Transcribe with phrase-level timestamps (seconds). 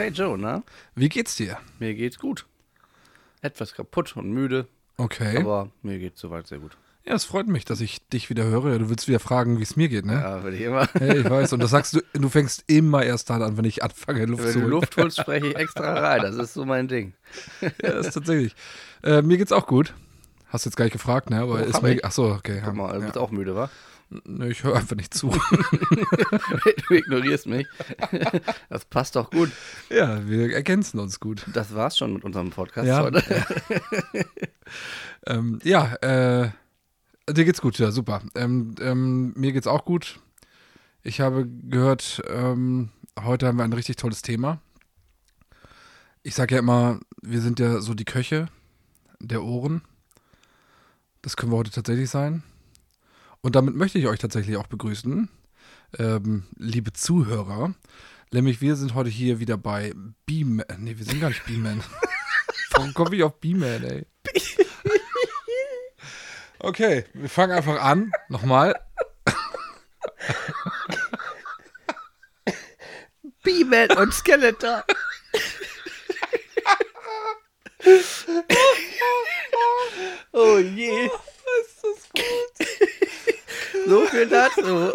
[0.00, 0.62] Hey Joe, na?
[0.94, 1.58] Wie geht's dir?
[1.78, 2.46] Mir geht's gut.
[3.42, 5.36] Etwas kaputt und müde, Okay.
[5.36, 6.74] aber mir geht's soweit sehr gut.
[7.04, 8.78] ja, es freut mich, dass ich dich wieder höre.
[8.78, 10.14] Du willst wieder fragen, wie es mir geht, ne?
[10.14, 11.52] Ja, wenn ich immer, Hey, ich weiß.
[11.52, 14.52] Und das sagst du, du fängst immer erst dann an, wenn ich anfange, Luft wenn
[14.52, 14.70] zu du holen.
[14.70, 16.22] Luft holst, spreche ich extra rein.
[16.22, 17.12] Das ist so mein Ding.
[17.60, 18.54] Ja, das ist tatsächlich.
[19.02, 19.92] Äh, mir geht's auch gut.
[20.48, 21.40] Hast jetzt gar nicht gefragt, ne?
[21.40, 21.92] Aber Oh, ist mir.
[21.96, 22.04] ich.
[22.06, 22.62] Ach so, okay.
[22.64, 23.04] Guck mal, du ja.
[23.04, 23.68] bist auch müde, wa?
[24.24, 25.28] Nö, ich höre einfach nicht zu.
[26.88, 27.66] du ignorierst mich.
[28.68, 29.50] Das passt doch gut.
[29.88, 31.46] ja, wir ergänzen uns gut.
[31.52, 33.02] Das war's schon mit unserem Podcast Ja.
[33.02, 33.22] heute.
[35.26, 36.50] Ähm, ja, äh,
[37.28, 38.22] dir geht's gut, ja, super.
[38.34, 40.18] Ähm, ähm, mir geht's auch gut.
[41.02, 42.88] Ich habe gehört, ähm,
[43.22, 44.60] heute haben wir ein richtig tolles Thema.
[46.22, 48.46] Ich sage ja immer, wir sind ja so die Köche
[49.20, 49.82] der Ohren.
[51.20, 52.42] Das können wir heute tatsächlich sein.
[53.42, 55.28] Und damit möchte ich euch tatsächlich auch begrüßen,
[55.98, 57.74] ähm, liebe Zuhörer.
[58.32, 59.92] Nämlich wir sind heute hier wieder bei
[60.26, 60.64] B-Man.
[60.78, 61.82] Nee, wir sind gar nicht B-Man.
[62.72, 64.06] Warum komme ich auf B-Man, ey?
[66.62, 68.12] Okay, wir fangen einfach an.
[68.28, 68.78] Nochmal.
[73.42, 74.84] B-Man und Skeletor.
[80.32, 81.08] oh je.
[83.90, 84.92] So viel dazu.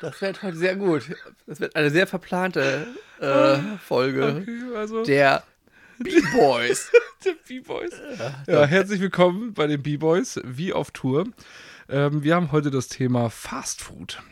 [0.00, 1.14] Das wird heute sehr gut.
[1.46, 2.86] Das wird eine sehr verplante
[3.20, 5.42] äh, Folge Okay, also der
[5.98, 6.90] B-Boys.
[7.26, 7.92] der B-Boys.
[8.46, 11.26] Ja, herzlich willkommen bei den B-Boys, wie auf Tour.
[11.90, 14.22] Ähm, wir haben heute das Thema Fast Food.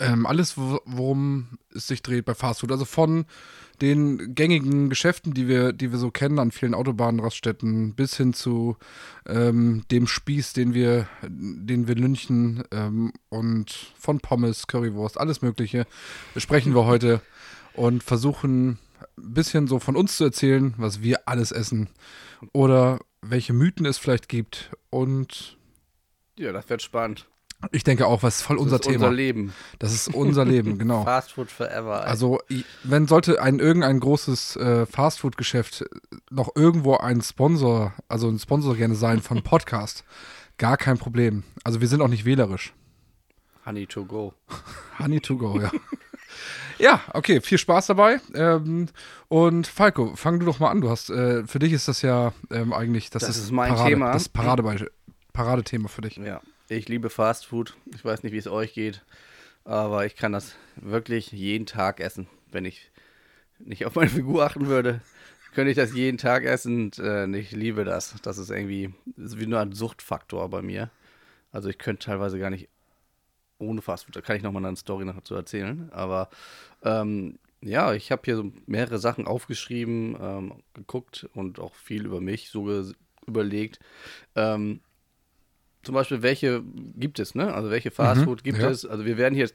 [0.00, 2.72] Ähm, alles, wo- worum es sich dreht bei Fast Food.
[2.72, 3.26] Also von
[3.80, 8.76] den gängigen Geschäften, die wir, die wir so kennen an vielen Autobahnraststätten, bis hin zu
[9.26, 15.86] ähm, dem Spieß, den wir, den wir lynchen ähm, und von Pommes, Currywurst, alles Mögliche
[16.32, 17.20] besprechen wir heute
[17.74, 18.78] und versuchen
[19.18, 21.88] ein bisschen so von uns zu erzählen, was wir alles essen
[22.52, 25.58] oder welche Mythen es vielleicht gibt und
[26.38, 27.26] Ja, das wird spannend.
[27.70, 28.94] Ich denke auch, was voll Das unser ist Thema.
[29.06, 29.52] unser Leben.
[29.78, 31.04] Das ist unser Leben, genau.
[31.04, 32.02] Fast Food forever.
[32.02, 32.08] ey.
[32.10, 32.38] Also,
[32.82, 35.84] wenn sollte ein irgendein großes äh, Fastfood-Geschäft
[36.30, 40.04] noch irgendwo ein Sponsor, also ein Sponsor gerne sein von Podcast,
[40.58, 41.44] gar kein Problem.
[41.64, 42.72] Also, wir sind auch nicht wählerisch.
[43.64, 44.34] Honey to go.
[44.98, 45.70] Honey to go, ja.
[46.78, 48.20] ja, okay, viel Spaß dabei.
[48.34, 48.88] Ähm,
[49.28, 50.80] und Falco, fang du doch mal an.
[50.80, 53.72] Du hast, äh, für dich ist das ja ähm, eigentlich, das, Das ist, ist mein
[53.72, 54.12] Parade, Thema.
[54.12, 54.90] Das Paradebeispiel.
[55.32, 56.16] Paradethema für dich.
[56.16, 56.40] Ja,
[56.76, 57.76] ich liebe Fast Food.
[57.94, 59.04] Ich weiß nicht, wie es euch geht,
[59.64, 62.26] aber ich kann das wirklich jeden Tag essen.
[62.50, 62.90] Wenn ich
[63.58, 65.00] nicht auf meine Figur achten würde,
[65.54, 66.84] könnte ich das jeden Tag essen.
[66.84, 68.14] Und, äh, ich liebe das.
[68.22, 70.90] Das ist irgendwie das ist wie nur ein Suchtfaktor bei mir.
[71.50, 72.68] Also ich könnte teilweise gar nicht
[73.58, 74.16] ohne Fast Food.
[74.16, 75.90] Da kann ich nochmal eine Story nachher zu erzählen.
[75.92, 76.30] Aber
[76.82, 82.20] ähm, ja, ich habe hier so mehrere Sachen aufgeschrieben, ähm, geguckt und auch viel über
[82.20, 82.92] mich so
[83.26, 83.78] überlegt.
[84.34, 84.80] Ähm,
[85.82, 86.62] zum Beispiel, welche
[86.96, 87.52] gibt es, ne?
[87.52, 88.70] Also welche Fastfood gibt ja.
[88.70, 88.86] es?
[88.86, 89.50] Also wir werden hier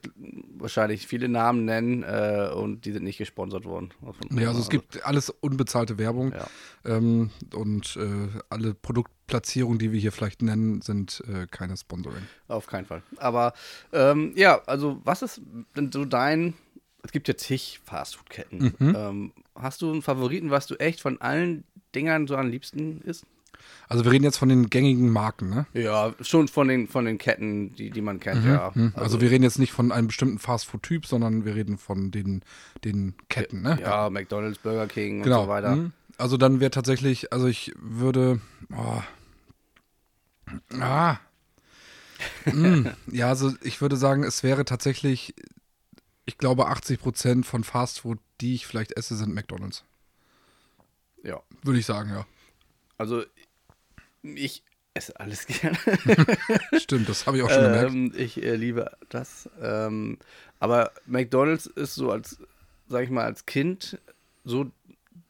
[0.57, 3.93] wahrscheinlich viele Namen nennen äh, und die sind nicht gesponsert worden.
[4.31, 6.33] Ja, also es gibt alles unbezahlte Werbung.
[6.33, 6.47] Ja.
[6.83, 12.27] Ähm, und äh, alle Produktplatzierungen, die wir hier vielleicht nennen, sind äh, keine Sponsoring.
[12.49, 13.03] Auf keinen Fall.
[13.17, 13.53] Aber
[13.93, 15.41] ähm, ja, also was ist
[15.77, 16.55] denn so dein.
[17.03, 18.73] Es gibt ja zig Fastfood-Ketten.
[18.79, 18.95] Mhm.
[18.97, 21.63] Ähm, hast du einen Favoriten, was du echt von allen
[21.95, 23.25] Dingern so am liebsten isst?
[23.89, 25.65] Also wir reden jetzt von den gängigen Marken, ne?
[25.73, 28.73] Ja, schon von den, von den Ketten, die, die man kennt, ja.
[28.75, 32.43] Hm, Also, wir reden jetzt nicht von einem bestimmten Fastfood-Typ, sondern wir reden von den,
[32.83, 33.77] den Ketten, ne?
[33.81, 35.39] ja, McDonalds, Burger King genau.
[35.39, 35.71] und so weiter.
[35.71, 35.93] Hm.
[36.17, 38.41] Also dann wäre tatsächlich, also ich würde.
[38.75, 39.01] Oh.
[40.79, 41.17] Ah.
[42.45, 42.91] Hm.
[43.11, 45.35] Ja, also ich würde sagen, es wäre tatsächlich,
[46.25, 49.83] ich glaube, 80 Prozent von Fastfood, die ich vielleicht esse, sind McDonalds.
[51.23, 51.41] Ja.
[51.61, 52.25] Würde ich sagen, ja.
[52.97, 53.23] Also,
[54.35, 54.63] ich
[54.93, 55.77] esse alles gerne.
[56.79, 57.91] Stimmt, das habe ich auch schon gemerkt.
[57.91, 59.49] ähm, ich äh, liebe das.
[59.61, 60.17] Ähm,
[60.59, 62.39] aber McDonalds ist so als,
[62.87, 63.99] sag ich mal, als Kind
[64.43, 64.71] so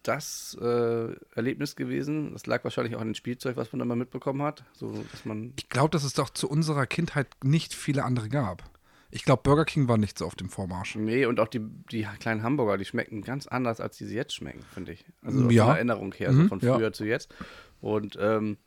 [0.04, 2.32] das äh, Erlebnis gewesen.
[2.32, 4.64] Das lag wahrscheinlich auch an dem Spielzeug, was man da mal mitbekommen hat.
[4.74, 5.54] So, dass man.
[5.58, 8.64] Ich glaube, dass es doch zu unserer Kindheit nicht viele andere gab.
[9.10, 10.96] Ich glaube, Burger King war nicht so auf dem Vormarsch.
[10.96, 11.62] Nee, und auch die,
[11.92, 15.06] die kleinen Hamburger, die schmecken ganz anders, als die sie jetzt schmecken, finde ich.
[15.24, 15.66] Also Ja.
[15.68, 16.76] der Erinnerung her, Mhm, so von ja.
[16.76, 17.34] früher zu jetzt.
[17.82, 18.58] Und ähm,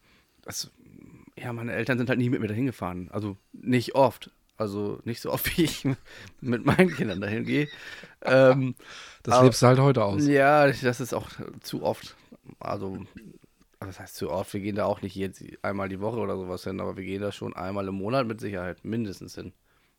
[0.42, 0.70] das,
[1.36, 3.08] ja, meine Eltern sind halt nie mit mir dahin gefahren.
[3.12, 4.30] Also nicht oft.
[4.56, 5.86] Also nicht so oft, wie ich
[6.40, 7.68] mit meinen Kindern dahin gehe.
[8.22, 8.74] Ähm,
[9.22, 10.26] Das Aber- lebst du halt heute aus.
[10.26, 11.28] ja, das ist auch
[11.60, 12.14] zu oft.
[12.58, 12.98] Also,
[13.80, 14.52] was heißt zu oft?
[14.52, 17.22] Wir gehen da auch nicht jetzt einmal die Woche oder sowas hin, aber wir gehen
[17.22, 19.52] da schon einmal im Monat mit Sicherheit mindestens hin.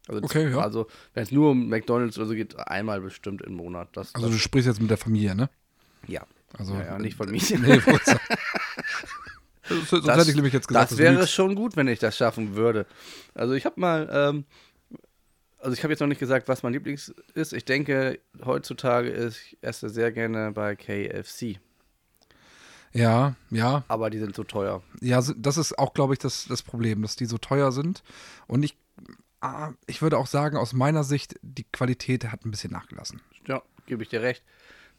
[0.07, 0.57] Also, Okay, ja.
[0.59, 3.89] Also, wenn es nur um McDonalds oder so geht, einmal bestimmt im Monat.
[3.93, 5.49] Das, Also das, du sprichst jetzt mit der Familie, ne?
[6.07, 6.23] ja.
[6.57, 7.39] Also, ja, ja, nicht von mir.
[7.59, 7.79] Nee,
[9.85, 11.31] Sonst hätte ich nämlich jetzt gesagt, das wäre lügst.
[11.31, 12.85] schon gut, wenn ich das schaffen würde.
[13.33, 14.45] Also ich habe mal, ähm,
[15.59, 17.53] also ich habe jetzt noch nicht gesagt, was mein Lieblings ist.
[17.53, 21.59] Ich denke, heutzutage ist, ich esse sehr gerne bei KFC.
[22.93, 24.83] Ja, ja, Aber die sind so teuer.
[24.99, 28.03] ja, das ist auch, glaube ich, das, das Problem, dass die so teuer sind.
[28.47, 28.75] Und ich,
[29.39, 33.21] ah, ich würde auch sagen, aus meiner Sicht, die Qualität hat ein bisschen nachgelassen.
[33.47, 34.43] Ja, gebe ich dir recht.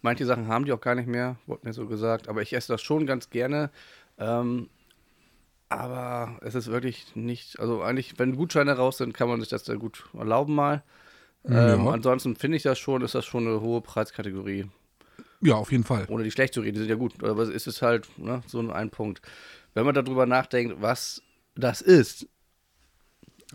[0.00, 2.28] Manche Sachen haben die auch gar nicht mehr, wurde mir so gesagt.
[2.28, 3.70] Aber ich esse das schon ganz gerne.
[4.22, 4.68] Ähm,
[5.68, 9.64] aber es ist wirklich nicht, also eigentlich, wenn Gutscheine raus sind, kann man sich das
[9.64, 10.82] sehr gut erlauben mal.
[11.44, 11.90] Ähm, Ja.
[11.90, 14.66] Ansonsten finde ich das schon, ist das schon eine hohe Preiskategorie.
[15.40, 16.06] Ja, auf jeden Fall.
[16.08, 18.60] ohne die schlecht zu reden, die sind ja gut, aber es ist halt ne, so
[18.70, 19.22] ein Punkt.
[19.74, 21.22] Wenn man darüber nachdenkt, was
[21.56, 22.28] das ist,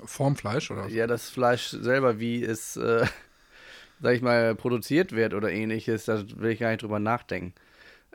[0.04, 0.88] Formfleisch oder?
[0.90, 3.06] ja, das Fleisch selber, wie es, äh,
[4.02, 7.54] sag ich mal, produziert wird oder ähnliches, da will ich gar nicht drüber nachdenken.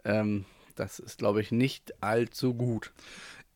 [0.04, 0.44] Ähm,
[0.82, 2.92] das ist, glaube ich, nicht allzu gut.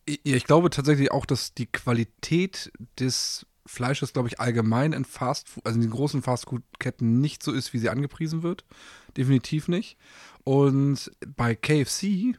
[0.05, 5.75] Ich, glaube tatsächlich auch, dass die Qualität des Fleisches, glaube ich, allgemein in Fast also
[5.75, 8.63] in den großen Fastfood-Ketten nicht so ist, wie sie angepriesen wird.
[9.17, 9.97] Definitiv nicht.
[10.45, 12.37] Und bei KFC,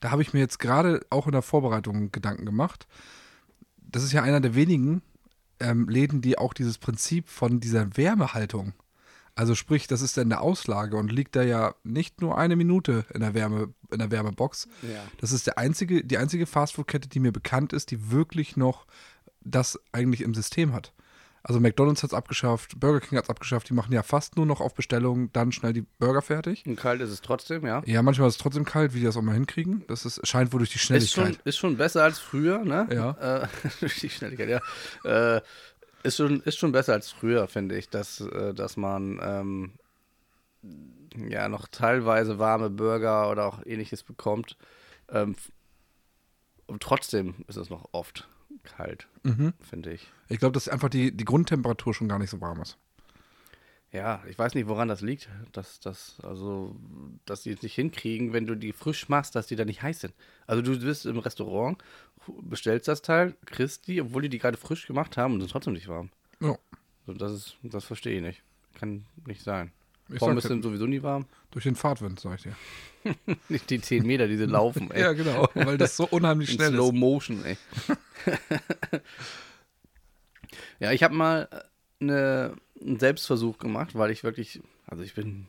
[0.00, 2.86] da habe ich mir jetzt gerade auch in der Vorbereitung Gedanken gemacht.
[3.76, 5.02] Das ist ja einer der wenigen
[5.60, 8.72] ähm, Läden, die auch dieses Prinzip von dieser Wärmehaltung,
[9.34, 12.56] also sprich, das ist dann in der Auslage und liegt da ja nicht nur eine
[12.56, 15.02] Minute in der Wärme, in der Wärmebox, Ja.
[15.20, 18.86] das ist der einzige, die einzige Fastfood-Kette, die mir bekannt ist, die wirklich noch
[19.40, 20.92] das eigentlich im System hat.
[21.44, 24.46] Also McDonalds hat es abgeschafft, Burger King hat es abgeschafft, die machen ja fast nur
[24.46, 26.62] noch auf Bestellung dann schnell die Burger fertig.
[26.68, 27.82] Und kalt ist es trotzdem, ja.
[27.84, 29.82] Ja, manchmal ist es trotzdem kalt, wie die das auch mal hinkriegen.
[29.88, 31.34] Das ist, scheint wohl durch die Ist Schnelligkeit.
[31.34, 32.86] schon, ist schon besser als früher, ne?
[32.92, 33.42] Ja.
[33.42, 33.48] Äh,
[33.80, 34.50] durch die Schnelligkeit,
[35.04, 35.36] ja.
[35.36, 35.40] Äh,
[36.02, 39.72] ist, schon, ist schon besser als früher, finde ich, dass, äh, dass man ähm,
[41.28, 44.56] ja noch teilweise warme Burger oder auch ähnliches bekommt.
[45.08, 45.36] Ähm,
[46.66, 48.28] und trotzdem ist es noch oft
[48.62, 49.52] kalt, Mhm.
[49.60, 50.10] finde ich.
[50.28, 52.78] Ich glaube, dass einfach die, die Grundtemperatur schon gar nicht so warm ist.
[53.92, 56.74] Ja, ich weiß nicht, woran das liegt, dass, dass, also,
[57.26, 60.00] dass die es nicht hinkriegen, wenn du die frisch machst, dass die da nicht heiß
[60.00, 60.14] sind.
[60.46, 61.76] Also du bist im Restaurant,
[62.40, 65.74] bestellst das Teil, kriegst die, obwohl die die gerade frisch gemacht haben und sind trotzdem
[65.74, 66.08] nicht warm.
[66.40, 66.56] Ja,
[67.06, 68.42] So, das ist, das verstehe ich nicht.
[68.78, 69.72] Kann nicht sein.
[70.08, 71.26] ich Pommes sag, sind sowieso nie warm.
[71.50, 72.56] durch den Fahrtwind, sag ich dir.
[73.50, 75.02] Nicht die 10 Meter, die sie laufen, ey.
[75.02, 76.94] Ja, genau, weil das so unheimlich In schnell Slow ist.
[76.94, 77.56] Motion, ey.
[80.80, 81.48] ja, ich habe mal
[82.00, 85.46] eine, einen Selbstversuch gemacht, weil ich wirklich, also ich bin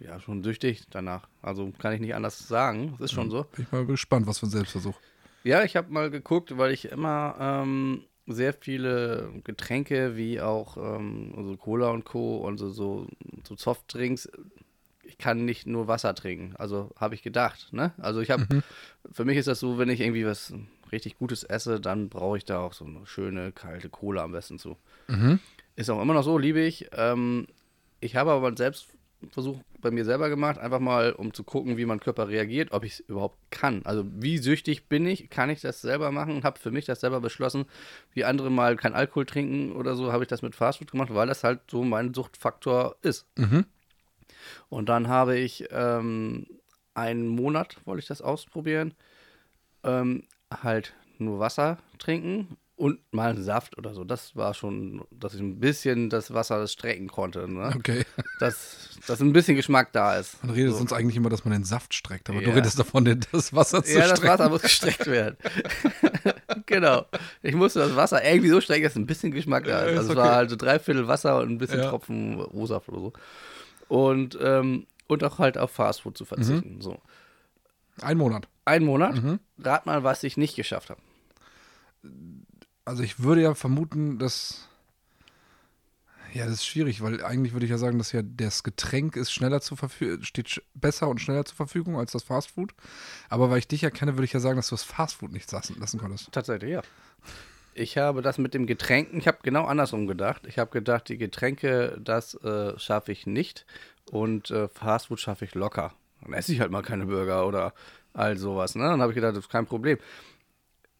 [0.00, 1.28] ja schon süchtig danach.
[1.42, 2.92] Also kann ich nicht anders sagen.
[2.98, 3.44] Das ist schon so.
[3.44, 4.98] Bin ich mal gespannt, was für ein Selbstversuch.
[5.44, 11.34] Ja, ich habe mal geguckt, weil ich immer ähm, sehr viele Getränke wie auch ähm,
[11.36, 12.38] also Cola und Co.
[12.38, 13.06] und so, so,
[13.46, 14.30] so Softdrinks.
[15.02, 16.56] Ich kann nicht nur Wasser trinken.
[16.56, 17.68] Also habe ich gedacht.
[17.72, 17.92] Ne?
[17.98, 18.62] Also ich habe,
[19.12, 20.54] für mich ist das so, wenn ich irgendwie was
[20.92, 24.58] richtig Gutes esse, dann brauche ich da auch so eine schöne kalte Cola am besten
[24.58, 24.76] zu.
[25.08, 25.40] Mhm.
[25.76, 26.88] Ist auch immer noch so, liebe ich.
[26.92, 27.46] Ähm,
[28.00, 31.84] ich habe aber einen Selbstversuch bei mir selber gemacht, einfach mal, um zu gucken, wie
[31.84, 33.82] mein Körper reagiert, ob ich es überhaupt kann.
[33.84, 36.44] Also wie süchtig bin ich, kann ich das selber machen?
[36.44, 37.66] Habe für mich das selber beschlossen,
[38.12, 41.26] wie andere mal kein Alkohol trinken oder so, habe ich das mit Fastfood gemacht, weil
[41.26, 43.26] das halt so mein Suchtfaktor ist.
[43.36, 43.66] Mhm.
[44.68, 46.46] Und dann habe ich ähm,
[46.94, 48.94] einen Monat, wollte ich das ausprobieren,
[49.82, 54.02] ähm, halt nur Wasser trinken und mal einen Saft oder so.
[54.04, 57.46] Das war schon, dass ich ein bisschen das Wasser strecken konnte.
[57.48, 57.72] Ne?
[57.76, 58.04] Okay.
[58.40, 60.42] Dass, dass ein bisschen Geschmack da ist.
[60.42, 60.78] Man redet So.
[60.78, 62.54] sonst eigentlich immer, dass man den Saft streckt, aber du Ja.
[62.54, 64.28] redest davon, das Wasser zu Ja, das strecken.
[64.32, 65.36] Wasser muss gestreckt werden.
[66.66, 67.06] genau.
[67.42, 69.92] Ich musste das Wasser irgendwie so strecken, dass ein bisschen Geschmack da Ja, ist.
[69.92, 70.26] ist Also es okay.
[70.28, 71.90] war halt so drei Viertel Wasser und ein bisschen Ja.
[71.90, 73.12] Tropfen O-Saft oder so.
[73.88, 76.80] Und, ähm, und auch halt auf Fastfood zu verzichten.
[76.80, 76.98] So.
[78.02, 78.48] Ein Monat.
[78.64, 79.14] Ein Monat.
[79.22, 79.38] Mhm.
[79.62, 81.00] Rat mal, was ich nicht geschafft habe.
[82.84, 84.68] Also ich würde ja vermuten, dass.
[86.32, 89.30] Ja, das ist schwierig, weil eigentlich würde ich ja sagen, dass ja das Getränk ist
[89.32, 92.74] schneller zur Verfügung, steht besser und schneller zur Verfügung als das Fastfood.
[93.28, 95.50] Aber weil ich dich ja kenne, würde ich ja sagen, dass du das Fastfood nicht
[95.52, 96.32] lassen, lassen konntest.
[96.32, 96.82] Tatsächlich, ja.
[97.72, 100.42] Ich habe das mit dem Getränken, ich habe genau andersrum gedacht.
[100.46, 103.64] Ich habe gedacht, die Getränke, das äh, schaffe ich nicht
[104.10, 105.92] und äh, Fastfood schaffe ich locker.
[106.20, 107.74] Dann esse ich halt mal keine Burger oder
[108.12, 108.74] all sowas.
[108.74, 108.84] Ne?
[108.84, 109.98] Dann habe ich gedacht, das ist kein Problem.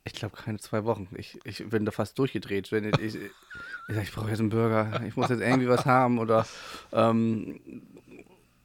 [0.05, 1.09] Ich glaube, keine zwei Wochen.
[1.17, 2.71] Ich, ich bin da fast durchgedreht.
[2.73, 5.03] Wenn ich, ich, ich, ich brauche jetzt einen Burger.
[5.07, 6.19] Ich muss jetzt irgendwie was haben.
[6.19, 6.47] Oder,
[6.93, 7.61] ähm,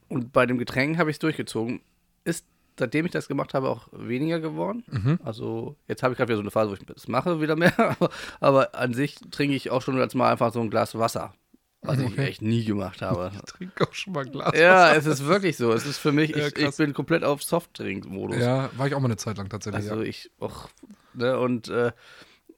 [0.09, 1.81] und bei dem Getränk habe ich es durchgezogen.
[2.25, 2.45] Ist
[2.79, 4.83] seitdem ich das gemacht habe, auch weniger geworden.
[4.87, 5.19] Mhm.
[5.23, 7.77] Also jetzt habe ich gerade wieder so eine Phase, wo ich das mache, wieder mehr.
[7.77, 11.33] Aber, aber an sich trinke ich auch schon als mal einfach so ein Glas Wasser.
[11.81, 13.31] Was ich echt nie gemacht habe.
[13.33, 14.51] Ich trinke auch schon mal ein Glas.
[14.57, 14.97] ja, Wasser.
[14.97, 15.71] es ist wirklich so.
[15.71, 16.71] Es ist für mich, Ja, ich, krass.
[16.71, 18.37] ich bin komplett auf Softdrink-Modus.
[18.37, 19.89] Ja, war ich auch mal eine Zeit lang tatsächlich.
[19.89, 20.07] Also ja.
[20.09, 20.69] ich, och,
[21.13, 21.91] ne, und äh,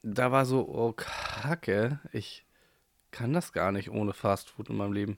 [0.02, 2.46] da war so, oh Kacke, ich
[3.12, 5.18] kann das gar nicht ohne Fast Food in meinem Leben.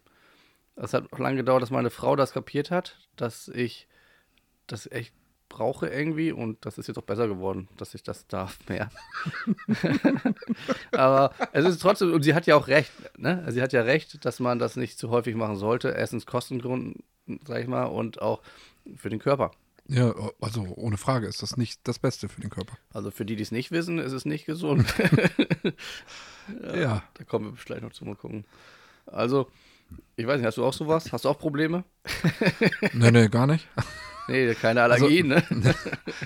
[0.75, 3.88] Es hat auch lange gedauert, dass meine Frau das kapiert hat, dass ich
[4.67, 5.13] das echt
[5.53, 8.89] brauche irgendwie und das ist jetzt auch besser geworden, dass ich das darf mehr.
[10.91, 13.45] Aber es ist trotzdem, und sie hat ja auch recht, ne?
[13.50, 15.89] Sie hat ja recht, dass man das nicht zu häufig machen sollte.
[15.89, 17.03] Erstens Kostengründen,
[17.48, 18.41] sag ich mal, und auch
[18.95, 19.51] für den Körper.
[19.88, 22.77] ja, also ohne Frage ist das nicht das Beste für den Körper.
[22.93, 24.91] Also für die, die es nicht wissen, ist es nicht gesund.
[26.75, 27.03] Ja.
[27.13, 28.43] Da kommen wir gleich noch zu mal gucken.
[29.05, 29.48] Also,
[30.17, 31.13] ich weiß nicht, hast du auch sowas?
[31.13, 31.86] Hast du auch Probleme?
[32.91, 33.65] Nee, nee, gar nicht.
[34.27, 35.43] Nee, keine Allergien, ne?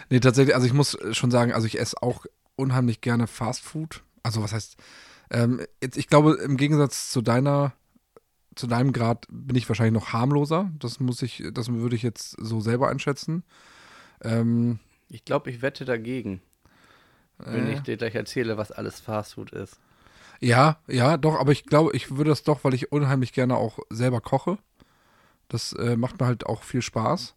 [0.09, 2.25] Nee, tatsächlich, also ich muss schon sagen, also ich esse auch
[2.55, 4.03] unheimlich gerne Fast Food.
[4.23, 4.77] Also was heißt,
[5.31, 7.73] ähm, jetzt, ich glaube, im Gegensatz zu deiner,
[8.55, 10.71] zu deinem Grad bin ich wahrscheinlich noch harmloser.
[10.79, 13.43] Das muss ich, das würde ich jetzt so selber einschätzen.
[14.21, 16.41] Ähm, Ich glaube, ich wette dagegen,
[17.37, 19.79] wenn äh, ich dir gleich erzähle, was alles Fastfood ist.
[20.39, 23.79] Ja, ja, doch, aber ich glaube, ich würde das doch, weil ich unheimlich gerne auch
[23.89, 24.57] selber koche.
[25.47, 27.35] Das äh, macht mir halt auch viel Spaß.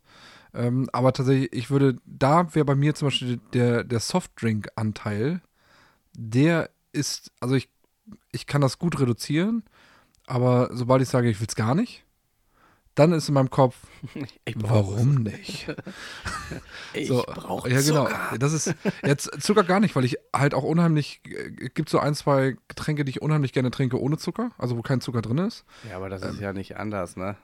[0.54, 5.40] Ähm, aber tatsächlich, ich würde, da wäre bei mir zum Beispiel der, der Softdrink-Anteil,
[6.16, 7.69] der ist, also ich,
[8.33, 9.62] ich kann das gut reduzieren,
[10.26, 12.04] aber sobald ich sage, ich will es gar nicht,
[12.97, 13.76] dann ist in meinem Kopf,
[14.45, 15.66] Ich warum nicht?
[16.92, 18.07] Ich So, brauche ja, genau.
[18.07, 18.38] Zucker.
[18.38, 22.14] Das ist jetzt Zucker gar nicht, weil ich halt auch unheimlich, äh, gibt so ein,
[22.16, 25.64] zwei Getränke, die ich unheimlich gerne trinke ohne Zucker, also wo kein Zucker drin ist.
[25.88, 26.30] Ja, aber das Ähm.
[26.30, 27.37] ist ja nicht anders, ne?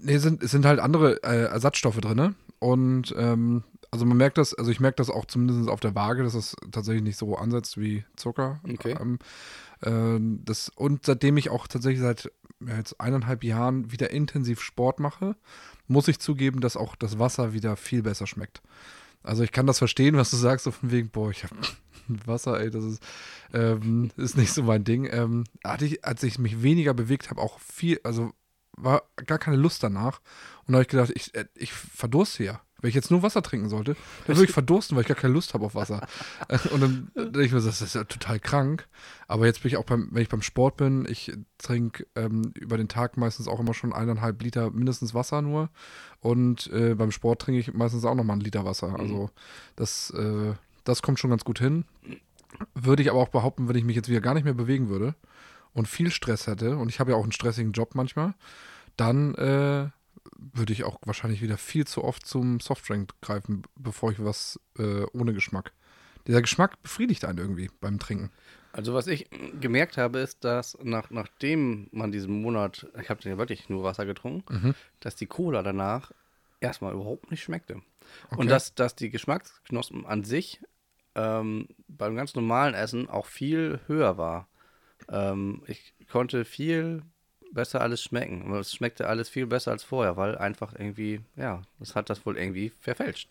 [0.00, 2.34] Nee, sind, es sind halt andere äh, Ersatzstoffe drin.
[2.58, 6.24] Und ähm, also man merkt das, also ich merke das auch zumindest auf der Waage,
[6.24, 8.60] dass es tatsächlich nicht so ansetzt wie Zucker.
[8.68, 8.96] Okay.
[9.00, 9.18] Ähm,
[9.84, 12.32] ähm, das, und seitdem ich auch tatsächlich seit
[12.66, 15.36] ja, jetzt eineinhalb Jahren wieder intensiv Sport mache,
[15.86, 18.62] muss ich zugeben, dass auch das Wasser wieder viel besser schmeckt.
[19.22, 21.54] Also ich kann das verstehen, was du sagst, so von wegen, boah, ich habe
[22.26, 23.02] Wasser, ey, das ist,
[23.52, 25.08] ähm, ist nicht so mein Ding.
[25.10, 28.32] Ähm, hatte ich, als ich mich weniger bewegt habe, auch viel, also
[28.76, 30.20] war gar keine Lust danach.
[30.66, 32.60] Und da habe ich gedacht, ich, äh, ich verdurste ja.
[32.80, 35.32] Wenn ich jetzt nur Wasser trinken sollte, dann würde ich verdursten, weil ich gar keine
[35.32, 36.06] Lust habe auf Wasser.
[36.48, 38.86] Äh, Und dann denke ich mir, so, das ist ja total krank.
[39.26, 42.76] Aber jetzt bin ich auch beim, wenn ich beim Sport bin, ich trinke ähm, über
[42.76, 45.70] den Tag meistens auch immer schon eineinhalb Liter mindestens Wasser nur.
[46.20, 48.98] Und äh, beim Sport trinke ich meistens auch nochmal einen Liter Wasser.
[48.98, 49.30] Also
[49.76, 50.52] das, äh,
[50.84, 51.86] das kommt schon ganz gut hin.
[52.74, 55.14] Würde ich aber auch behaupten, wenn ich mich jetzt wieder gar nicht mehr bewegen würde
[55.74, 58.34] und viel Stress hätte, und ich habe ja auch einen stressigen Job manchmal,
[58.96, 59.90] dann äh,
[60.54, 65.04] würde ich auch wahrscheinlich wieder viel zu oft zum Softdrink greifen, bevor ich was äh,
[65.12, 65.72] ohne Geschmack.
[66.26, 68.30] Dieser Geschmack befriedigt einen irgendwie beim Trinken.
[68.72, 69.28] Also was ich
[69.60, 74.06] gemerkt habe, ist, dass nach, nachdem man diesen Monat, ich habe ja wirklich nur Wasser
[74.06, 74.74] getrunken, Mhm.
[75.00, 76.10] dass die Cola danach
[76.60, 77.82] erstmal überhaupt nicht schmeckte.
[78.30, 78.40] Okay.
[78.40, 80.60] Und dass, dass die Geschmacksknospen an sich
[81.14, 84.48] ähm, beim ganz normalen Essen auch viel höher war.
[85.10, 87.02] Ähm, ich konnte viel
[87.52, 88.52] besser alles schmecken.
[88.54, 92.36] Es schmeckte alles viel besser als vorher, weil einfach irgendwie, ja, das hat das wohl
[92.36, 93.28] irgendwie verfälscht.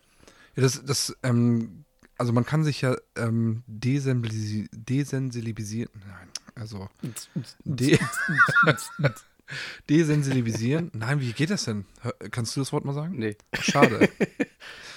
[0.56, 1.86] Ja, das, das, ähm,
[2.18, 5.90] also man kann sich ja ähm, desensibilisi desensibilisieren.
[6.08, 6.90] Nein, also
[7.66, 8.00] de
[9.90, 10.90] desensibilisieren.
[10.94, 11.86] Nein, wie geht das denn?
[12.32, 13.18] Kannst du das Wort mal sagen?
[13.18, 13.36] Nee.
[13.60, 14.10] Schade.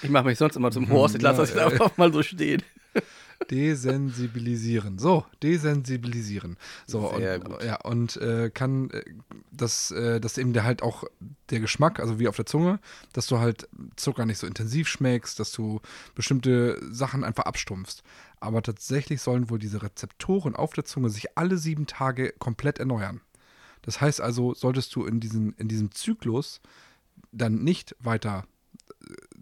[0.03, 2.21] Ich mache mich sonst immer zum Horst, ich lasse das Ja, jetzt einfach mal so
[2.21, 2.61] stehen.
[3.51, 4.97] Desensibilisieren.
[4.99, 6.57] So, desensibilisieren.
[6.85, 7.63] So, Sehr und, gut.
[7.63, 9.03] ja, und äh, kann äh,
[9.51, 11.03] das, äh, dass eben der halt auch
[11.49, 12.79] der Geschmack, also wie auf der Zunge,
[13.13, 15.81] dass du halt Zucker nicht so intensiv schmeckst, dass du
[16.15, 18.03] bestimmte Sachen einfach abstumpfst.
[18.39, 23.21] Aber tatsächlich sollen wohl diese Rezeptoren auf der Zunge sich alle sieben Tage komplett erneuern.
[23.81, 26.59] Das heißt also, solltest du in, diesen, in diesem Zyklus
[27.31, 28.45] dann nicht weiter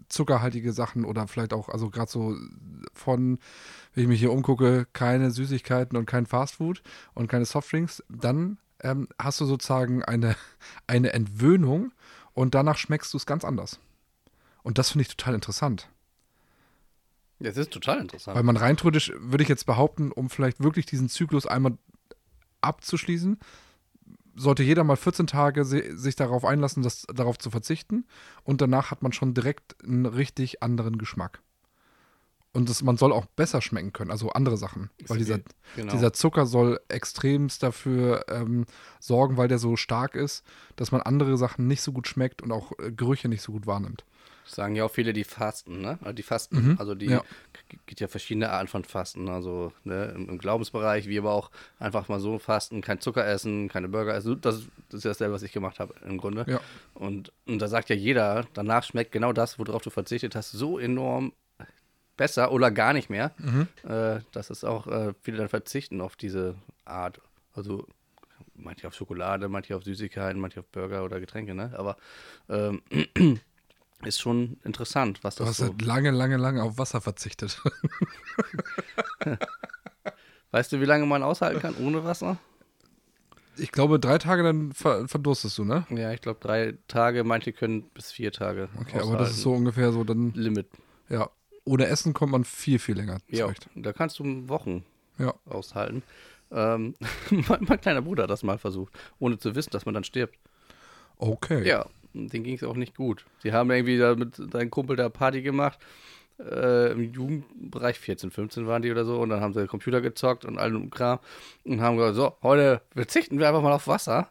[0.08, 2.36] zuckerhaltige Sachen oder vielleicht auch, also gerade so
[2.92, 3.38] von,
[3.94, 6.82] wenn ich mich hier umgucke, keine Süßigkeiten und kein Fastfood
[7.14, 10.36] und keine Softdrinks, dann ähm, hast du sozusagen eine,
[10.86, 11.92] eine Entwöhnung
[12.32, 13.78] und danach schmeckst du es ganz anders.
[14.62, 15.88] Und das finde ich total interessant.
[17.38, 18.36] Das ist total interessant.
[18.36, 21.76] Weil man rein theoretisch, würde ich jetzt behaupten, um vielleicht wirklich diesen Zyklus einmal
[22.62, 23.38] abzuschließen,
[24.36, 28.06] sollte jeder mal 14 Tage si sich darauf einlassen, das, darauf zu verzichten.
[28.44, 31.40] Und danach hat man schon direkt einen richtig anderen Geschmack.
[32.52, 34.88] Und das, man soll auch besser schmecken können, also andere Sachen.
[35.08, 35.40] Weil dieser,
[35.74, 35.92] genau.
[35.92, 38.64] dieser Zucker soll extremst dafür ähm,
[38.98, 40.42] sorgen, weil der so stark ist,
[40.74, 43.66] dass man andere Sachen nicht so gut schmeckt und auch äh, Gerüche nicht so gut
[43.66, 44.06] wahrnimmt.
[44.46, 45.98] Das sagen ja auch viele, die fasten, ne?
[46.02, 47.22] Also die fasten, Mhm, also die ja.
[47.86, 51.50] gibt ja verschiedene Arten von Fasten, also ne, im, im Glaubensbereich, wie aber auch
[51.80, 54.40] einfach mal so fasten, kein Zucker essen, keine Burger essen.
[54.40, 56.44] Das, ist- das ist ja dasselbe, was ich gemacht habe im Grunde.
[56.48, 56.60] Ja.
[56.94, 60.78] Und, und da sagt ja jeder, danach schmeckt genau das, worauf du verzichtet hast, so
[60.78, 61.32] enorm
[62.16, 63.68] besser oder gar nicht mehr, Mhm.
[63.82, 67.20] äh, dass es auch äh, viele dann verzichten auf diese Art.
[67.52, 67.84] Also
[68.54, 71.74] manche auf Schokolade, manche auf Süßigkeiten, manche auf Burger oder Getränke, ne?
[71.76, 71.96] Aber
[72.48, 72.80] ähm,
[74.04, 75.64] ist schon interessant, was Du das hast so.
[75.66, 77.60] halt lange, lange, lange auf Wasser verzichtet.
[80.50, 82.38] Weißt du, wie lange man aushalten kann ohne Wasser?
[83.58, 85.86] Ich glaube, drei Tage dann ver verdurstest du, ne?
[85.90, 88.68] Ja, ich glaube drei Tage, manche können bis vier Tage.
[88.80, 90.68] Okay, aber das ist so ungefähr so dann, Limit.
[91.08, 91.30] ja.
[91.64, 93.68] Ohne Essen kommt man viel, viel länger Ja, zurecht.
[93.74, 94.84] da kannst du Wochen
[95.18, 95.34] Ja.
[95.46, 96.02] aushalten.
[96.52, 96.94] Ähm,
[97.48, 100.38] mein, mein kleiner Bruder hat das mal versucht, ohne zu wissen, dass man dann stirbt.
[101.16, 101.66] Okay.
[101.66, 101.86] Ja,
[102.28, 103.24] denen ging es auch nicht gut.
[103.42, 105.78] Sie haben irgendwie da mit seinem Kumpel da Party gemacht.
[106.38, 109.18] Äh, Im Jugendbereich 14, 15 waren die oder so.
[109.20, 111.18] Und dann haben sie Computer gezockt und allem Kram.
[111.64, 114.28] Und haben gesagt, so, heute verzichten wir einfach mal auf Wasser.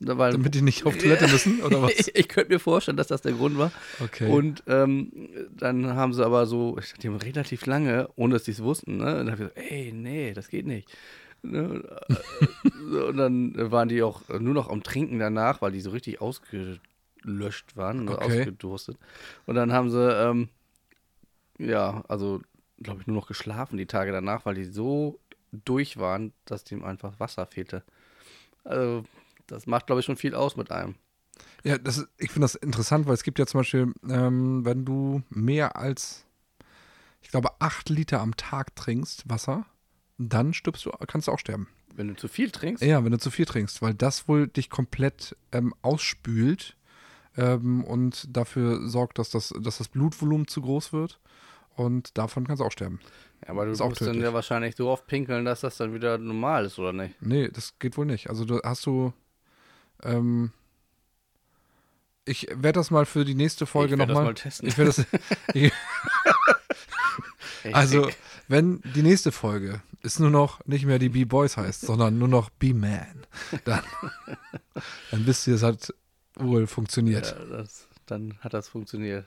[0.00, 1.92] Da- Weil, Damit die nicht auf Toilette müssen, oder was?
[1.92, 3.70] ich, ich könnte mir vorstellen, dass das der Grund war.
[4.02, 4.28] Okay.
[4.30, 5.12] Und ähm,
[5.56, 8.96] dann haben sie aber so, ich die haben relativ lange, ohne dass sie es wussten,
[8.96, 9.04] ne?
[9.20, 10.88] Und dann habe ich gesagt, ey, nee, das geht nicht.
[11.42, 11.82] Ne?
[13.08, 16.20] Und dann waren die auch nur noch am Trinken danach, weil die so richtig
[17.22, 18.12] ausgelöscht waren, ne?
[18.12, 18.24] Okay.
[18.40, 18.98] ausgedurstet.
[19.46, 20.48] Und dann haben sie, ähm,
[21.58, 22.40] ja, also,
[22.82, 25.18] glaube ich, nur noch geschlafen die Tage danach, weil die so
[25.52, 27.82] durch waren, dass dem einfach Wasser fehlte.
[28.64, 29.04] Also,
[29.46, 30.94] das macht, glaube ich, schon viel aus mit einem.
[31.64, 34.84] Ja, das, ist- ich finde das interessant, weil es gibt ja zum Beispiel, ähm, wenn
[34.84, 36.24] du mehr als,
[37.20, 39.66] ich glaube, acht Liter am Tag trinkst, Wasser,
[40.18, 41.68] dann stirbst du, kannst du auch sterben.
[41.94, 44.70] Wenn du zu viel trinkst, Ja, wenn du zu viel trinkst, weil das wohl dich
[44.70, 46.76] komplett ähm, ausspült
[47.36, 51.18] ähm, und dafür sorgt, dass das, dass das Blutvolumen zu groß wird.
[51.74, 53.00] Und davon kannst du auch sterben.
[53.42, 56.66] Ja, aber du musst dann ja wahrscheinlich so oft pinkeln, dass das dann wieder normal
[56.66, 57.20] ist, oder nicht?
[57.20, 58.28] Nee, das geht wohl nicht.
[58.28, 59.12] Also du hast du.
[60.02, 60.52] Ähm,
[62.24, 64.32] ich werde das mal für die nächste Folge ich werd das nochmal.
[64.32, 64.68] mal testen.
[64.68, 65.06] Ich werde das.
[67.72, 68.08] also,
[68.48, 72.50] wenn die nächste Folge ist nur noch nicht mehr die B-Boys heißt, sondern nur noch
[72.50, 73.26] B-Man,
[73.64, 73.82] dann,
[75.10, 75.94] dann wisst ihr, es hat
[76.36, 77.36] wohl funktioniert.
[77.38, 79.26] ja, das, dann hat das funktioniert.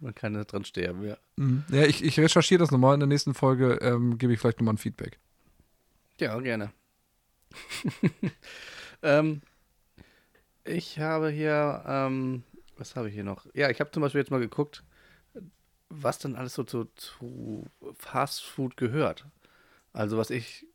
[0.00, 1.16] Man kann da dran sterben, ja.
[1.36, 1.64] Mhm.
[1.70, 2.94] Ja, ich, ich recherchiere das nochmal.
[2.94, 5.18] In der nächsten Folge ähm, gebe ich vielleicht nochmal ein Feedback.
[6.18, 6.72] Ja, gerne.
[9.02, 9.42] ähm,
[10.64, 12.42] ich habe hier, ähm,
[12.76, 13.46] was habe ich hier noch?
[13.54, 14.82] Ja, ich habe zum Beispiel jetzt mal geguckt,
[15.88, 19.26] was dann alles so zu, zu Fast Food gehört.
[19.92, 20.66] Also was ich,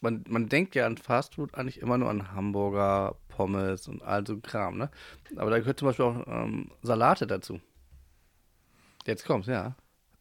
[0.00, 4.26] man, man denkt ja an Fast Food eigentlich immer nur an Hamburger, Pommes und all
[4.26, 4.90] so Kram, ne?
[5.36, 7.60] Aber da gehört zum Beispiel auch ähm, Salate dazu.
[9.06, 9.74] Jetzt kommt's, ja.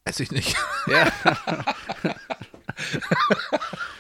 [0.06, 0.56] Esse ich nicht.
[0.88, 1.12] Ja,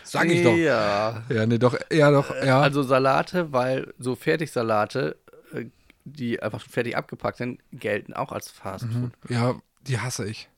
[0.04, 0.56] Sag ich doch.
[0.56, 1.78] Ja, Ja, nee, doch.
[1.92, 2.34] Ja, doch.
[2.44, 2.62] Ja.
[2.62, 5.18] Also Salate, weil so Fertigsalate,
[5.54, 5.66] äh,
[6.06, 9.12] die einfach schon fertig abgepackt sind, gelten auch als Fast Food.
[9.30, 10.50] Ja, die hasse ich.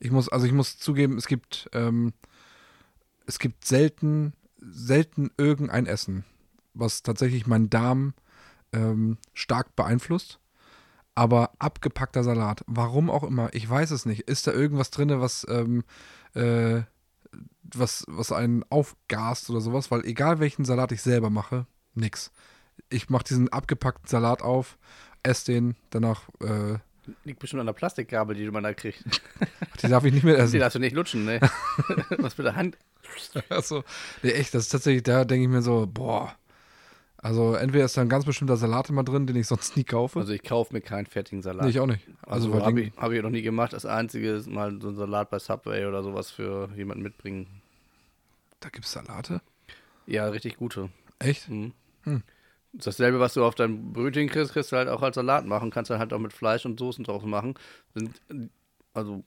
[0.00, 2.12] Ich muss, also ich muss zugeben, es gibt, ähm,
[3.26, 4.34] es gibt selten,
[4.70, 6.24] selten irgendein Essen,
[6.74, 8.14] was tatsächlich meinen Darm
[8.72, 10.40] ähm, stark beeinflusst.
[11.14, 14.22] Aber abgepackter Salat, warum auch immer, ich weiß es nicht.
[14.22, 15.84] Ist da irgendwas drin, was, ähm,
[16.34, 16.82] äh,
[17.62, 19.90] was, was einen aufgast oder sowas?
[19.92, 22.32] Weil egal welchen Salat ich selber mache, nix.
[22.90, 24.76] Ich mache diesen abgepackten Salat auf,
[25.22, 26.78] esse den, danach, äh,
[27.24, 29.04] Liegt bestimmt an der Plastikgabel, die man da kriegt.
[29.82, 30.58] die darf ich nicht mehr Die essen.
[30.58, 31.38] darfst du nicht lutschen, ne?
[32.18, 32.78] Was mit der Hand.
[33.48, 33.84] Achso.
[34.22, 36.34] Nee, echt, das ist tatsächlich, da denke ich mir so, boah.
[37.16, 40.18] Also entweder ist da ein ganz bestimmter Salat immer drin, den ich sonst nie kaufe.
[40.18, 41.64] Also ich kaufe mir keinen fertigen Salat.
[41.64, 42.06] nee, ich auch nicht.
[42.22, 43.72] also Also, habe ich, hab ich noch nie gemacht.
[43.72, 47.46] Das Einzige ist mal so ein Salat bei Subway oder sowas für jemanden mitbringen.
[48.60, 49.40] da gibt es Salate?
[50.06, 50.90] Ja, richtig gute.
[51.18, 51.48] Echt?
[51.48, 51.72] Mhm.
[52.02, 52.22] Hm.
[52.74, 55.70] Dasselbe, was du auf dein Brötchen kriegst, kriegst du halt auch als Salat machen.
[55.70, 57.54] Kannst du halt auch mit Fleisch und Soßen drauf machen.
[57.94, 58.20] Sind,
[58.92, 59.24] also,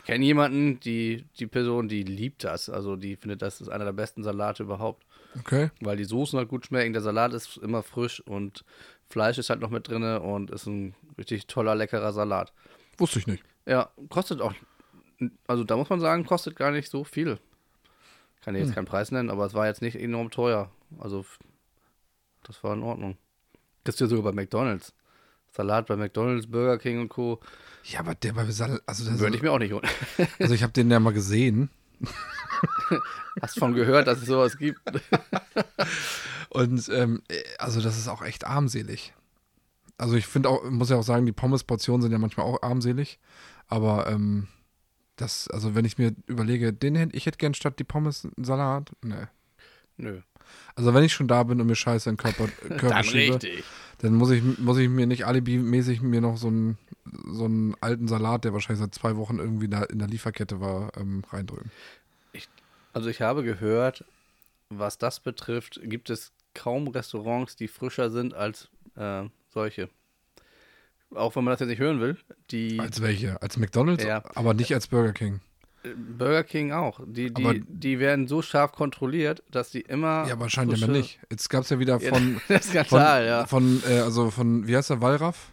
[0.00, 2.70] ich kenne jemanden, die, die Person, die liebt das.
[2.70, 5.04] Also, die findet, das ist einer der besten Salate überhaupt.
[5.38, 5.70] Okay.
[5.80, 6.92] Weil die Soßen halt gut schmecken.
[6.94, 8.64] Der Salat ist immer frisch und
[9.10, 12.52] Fleisch ist halt noch mit drin und ist ein richtig toller, leckerer Salat.
[12.98, 13.44] Wusste ich nicht.
[13.66, 14.54] Ja, kostet auch,
[15.46, 17.38] also da muss man sagen, kostet gar nicht so viel.
[18.42, 18.74] Kann ich jetzt Hm.
[18.76, 20.70] keinen Preis nennen, aber es war jetzt nicht enorm teuer.
[20.98, 21.24] Also
[22.44, 23.16] das war in Ordnung.
[23.84, 24.94] Kriegst du ja sogar bei McDonalds.
[25.52, 27.40] Salat bei McDonalds, Burger King und Co.
[27.84, 29.88] Ja, aber der bei Salat, also das Würde ich mir auch nicht holen.
[30.38, 31.70] Also ich habe den ja mal gesehen.
[33.42, 34.80] Hast von gehört, dass es sowas gibt?
[36.50, 37.22] Und ähm,
[37.58, 39.14] also das ist auch echt armselig.
[39.98, 43.18] Also ich finde auch, muss ja auch sagen, die Pommes-Portionen sind ja manchmal auch armselig.
[43.68, 44.48] Aber ähm,
[45.16, 48.44] das, also wenn ich mir überlege, den hätte ich hätte gern statt die Pommes einen
[48.44, 48.90] Salat.
[49.02, 49.26] Nee.
[49.96, 50.22] Nö.
[50.74, 53.34] Also wenn ich schon da bin und mir Scheiße in den Körper, Körper Dann schiebe,
[53.34, 53.64] richtig.
[53.98, 56.78] dann muss ich, muss ich mir nicht alibimäßig mir noch so einen,
[57.30, 60.92] so einen alten Salat, der wahrscheinlich seit zwei Wochen irgendwie da in der Lieferkette war,
[60.96, 61.70] ähm, reindrücken.
[62.92, 64.04] Also ich habe gehört,
[64.68, 69.88] was das betrifft, gibt es kaum Restaurants, die frischer sind als äh, solche.
[71.14, 72.16] Auch wenn man das jetzt nicht hören will.
[72.50, 73.40] Die Als welche?
[73.42, 74.04] Als McDonalds?
[74.04, 74.22] Ja.
[74.34, 75.40] Aber nicht als Burger King.
[76.18, 77.00] Burger King auch.
[77.06, 80.26] Die, Aber- die, die werden so scharf kontrolliert, dass die immer.
[80.26, 81.18] Ja, aber scheint ja nicht.
[81.30, 83.46] Jetzt gab es ja wieder Ja, von, das ist von, Skandal, ja.
[83.46, 85.52] von äh, also von, wie heißt der, Wallraff,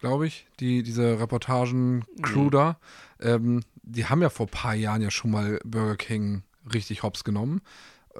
[0.00, 2.50] glaube ich, die, diese Reportagen-Crew Mhm.
[2.50, 2.78] da,
[3.20, 6.42] ähm, die haben ja vor ein paar Jahren ja schon mal Burger King
[6.72, 7.60] richtig hops genommen.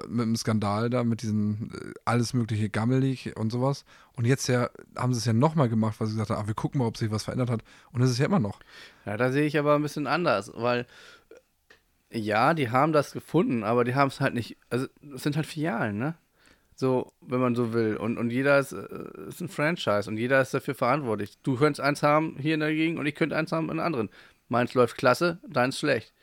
[0.07, 3.85] Mit dem Skandal da, mit diesen äh, alles mögliche gammelig und sowas.
[4.13, 6.53] Und jetzt ja, haben sie es ja nochmal gemacht, weil sie gesagt haben, ah, wir
[6.53, 7.63] gucken mal, ob sich was verändert hat.
[7.91, 8.59] Und es ist ja immer noch.
[9.05, 10.85] Ja, da sehe ich aber ein bisschen anders, weil
[12.09, 14.57] äh, ja, die haben das gefunden, aber die haben es halt nicht.
[14.69, 16.15] Also, es sind halt Filialen, ne?
[16.75, 17.95] So, wenn man so will.
[17.95, 21.37] Und, und jeder ist, äh, ist ein Franchise und jeder ist dafür verantwortlich.
[21.41, 23.85] Du könntest eins haben hier in der Gegend und ich könnte eins haben in einer
[23.85, 24.09] anderen.
[24.49, 26.13] Meins läuft klasse, deins schlecht.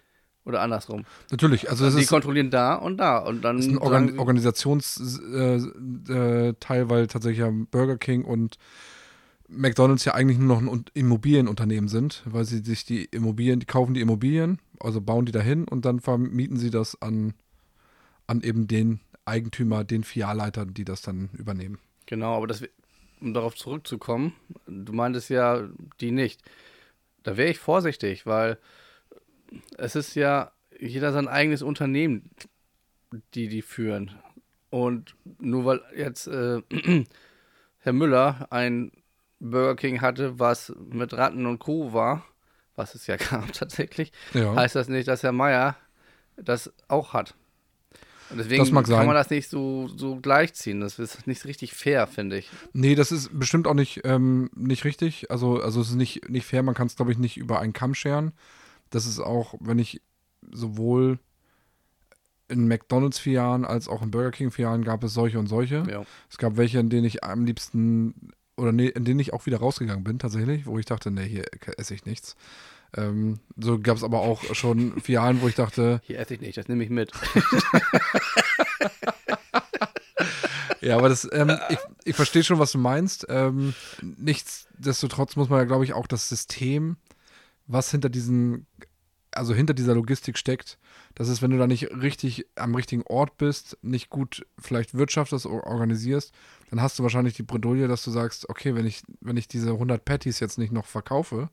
[0.45, 1.05] Oder andersrum.
[1.31, 3.19] Natürlich, also das die ist, kontrollieren da und da.
[3.19, 5.73] Und dann ist ein Organ Organisationsteil,
[6.09, 8.59] äh, äh, weil tatsächlich ja Burger King und
[9.49, 13.67] McDonalds ja eigentlich nur noch ein Un- Immobilienunternehmen sind, weil sie sich die Immobilien, die
[13.67, 17.35] kaufen die Immobilien, also bauen die dahin und dann vermieten sie das an,
[18.27, 21.79] an eben den Eigentümer, den Filialleiter, die das dann übernehmen.
[22.07, 22.65] Genau, aber das,
[23.21, 24.33] um darauf zurückzukommen,
[24.67, 25.69] du meintest ja
[26.01, 26.41] die nicht.
[27.23, 28.59] Da wäre ich vorsichtig, weil
[29.79, 32.31] es ist ja jeder sein eigenes Unternehmen,
[33.35, 34.13] die die führen.
[34.71, 36.63] Und nur weil jetzt äh,
[37.79, 38.91] Herr Müller ein
[39.39, 41.93] Burger King hatte, was mit Ratten und Co.
[41.93, 42.25] war,
[42.77, 44.55] was es ja gab tatsächlich, Ja.
[44.55, 45.77] heißt das nicht, dass Herr Meier
[46.37, 47.35] das auch hat.
[48.31, 49.05] Und deswegen kann sein.
[49.07, 50.81] man das nicht so, so gleichziehen.
[50.81, 52.49] Das ist nicht richtig fair, finde ich.
[52.73, 55.31] Nee, das ist bestimmt auch nicht, ähm, nicht richtig.
[55.31, 57.75] Also, also es ist nicht, nicht fair, man kann es, glaube ich, nicht über einen
[57.75, 58.33] Kamm scheren.
[58.93, 60.01] Das ist auch, wenn ich
[60.51, 61.19] sowohl
[62.49, 65.85] in McDonalds-Filialen als auch in Burger King-Filialen gab es solche und solche.
[65.91, 66.05] Ja.
[66.31, 69.59] Es gab welche, in denen ich am liebsten, oder nee, in denen ich auch wieder
[69.59, 71.45] rausgegangen bin, tatsächlich, wo ich dachte, nee, hier
[71.79, 72.37] esse ich nichts.
[72.95, 76.59] Ähm, so gab es aber auch schon Filialen, wo ich dachte, Hier esse ich nicht,
[76.59, 77.11] das nehme ich mit.
[80.83, 83.25] Ja, aber das, ähm, ich, ich verstehe schon, was du meinst.
[83.29, 86.97] Ähm, nichtsdestotrotz muss man ja, glaube ich, auch das System,
[87.73, 88.67] was hinter diesen,
[89.31, 90.79] also hinter dieser Logistik steckt,
[91.15, 95.47] das ist, wenn du da nicht richtig am richtigen Ort bist, nicht gut vielleicht wirtschaftest
[95.47, 96.33] organisierst,
[96.71, 99.71] dann hast du wahrscheinlich die Bredouille, dass du sagst, okay, wenn ich, wenn ich diese
[99.71, 101.51] 100 Patties jetzt nicht noch verkaufe,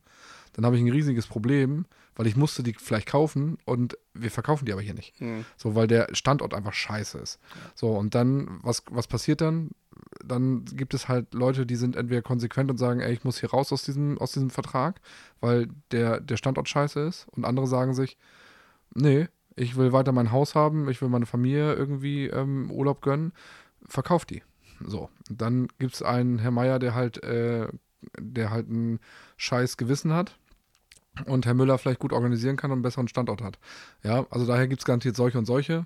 [0.53, 1.85] dann habe ich ein riesiges Problem,
[2.19, 5.17] weil ich musste die vielleicht kaufen und wir verkaufen die aber hier nicht.
[5.21, 5.45] Hm.
[5.55, 7.39] So, weil der Standort einfach scheiße ist.
[7.75, 9.69] So, und dann, was, was passiert dann?
[10.25, 13.51] Dann gibt es halt Leute, die sind entweder konsequent und sagen, ey, ich muss hier
[13.51, 14.99] raus aus diesem, aus diesem Vertrag,
[15.39, 17.25] weil der, der Standort scheiße ist.
[17.29, 18.17] Und andere sagen sich,
[18.93, 23.31] nee, ich will weiter mein Haus haben, ich will meine Familie irgendwie ähm, Urlaub gönnen,
[23.87, 24.43] verkauf die.
[24.85, 27.69] So, dann gibt es einen Herr Meier, der halt, äh,
[28.19, 28.99] der halt ein
[29.37, 30.35] scheiß Gewissen hat
[31.25, 33.59] und Herr Müller vielleicht gut organisieren kann und einen besseren Standort hat.
[34.03, 35.85] Ja, also daher gibt es garantiert solche und solche.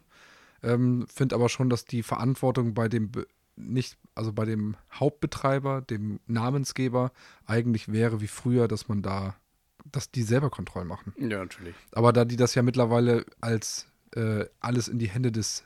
[0.62, 5.82] Ähm, Finde aber schon, dass die Verantwortung bei dem Be nicht, also bei dem Hauptbetreiber,
[5.82, 7.12] dem Namensgeber,
[7.46, 9.36] eigentlich wäre wie früher, dass man da,
[9.92, 11.14] dass die selber Kontrollen machen.
[11.20, 11.76] Ja, natürlich.
[11.92, 15.66] Aber da die das ja mittlerweile als äh, alles in die Hände des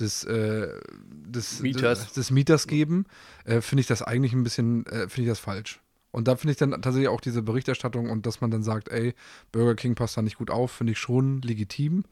[0.00, 0.68] des, äh,
[1.06, 2.06] des, Mieters.
[2.06, 3.06] des, des Mieters geben,
[3.44, 5.80] äh, finde ich das eigentlich ein bisschen, äh, finde ich das falsch.
[6.14, 9.14] Und da finde ich dann tatsächlich auch diese Berichterstattung und dass man dann sagt, ey,
[9.52, 12.04] Burger King passt da nicht gut auf, finde ich schon legitim,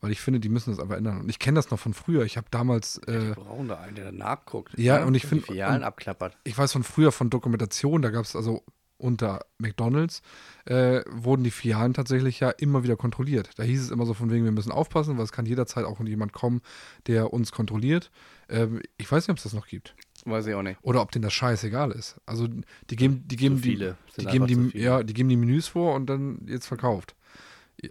[0.00, 1.20] weil ich finde, die müssen das einfach ändern.
[1.20, 2.24] Und ich kenne das noch von früher.
[2.24, 4.76] Ich habe damals, äh, Wir brauchen da einen, der da nachguckt.
[4.78, 6.36] Ja, und ich die find- Filialen abklappert.
[6.44, 8.62] ich weiß von früher von Dokumentation, da gab es also
[8.96, 10.22] unter McDonalds,
[10.66, 13.50] äh, wurden die Filialen tatsächlich ja immer wieder kontrolliert.
[13.56, 16.00] Da hieß es immer so von wegen, wir müssen aufpassen, weil es kann jederzeit auch
[16.00, 16.60] jemand kommen,
[17.06, 18.10] der uns kontrolliert.
[18.48, 19.94] Ähm, ich weiß nicht, ob es das noch gibt.
[20.24, 20.78] Weiß ich auch nicht.
[20.82, 22.20] Oder ob denen das scheißegal ist.
[22.24, 22.48] Also
[22.90, 23.96] die geben, die geben viele.
[24.16, 24.84] die, die geben die, viele.
[24.84, 27.14] ja, die geben die Menüs vor und dann jetzt verkauft.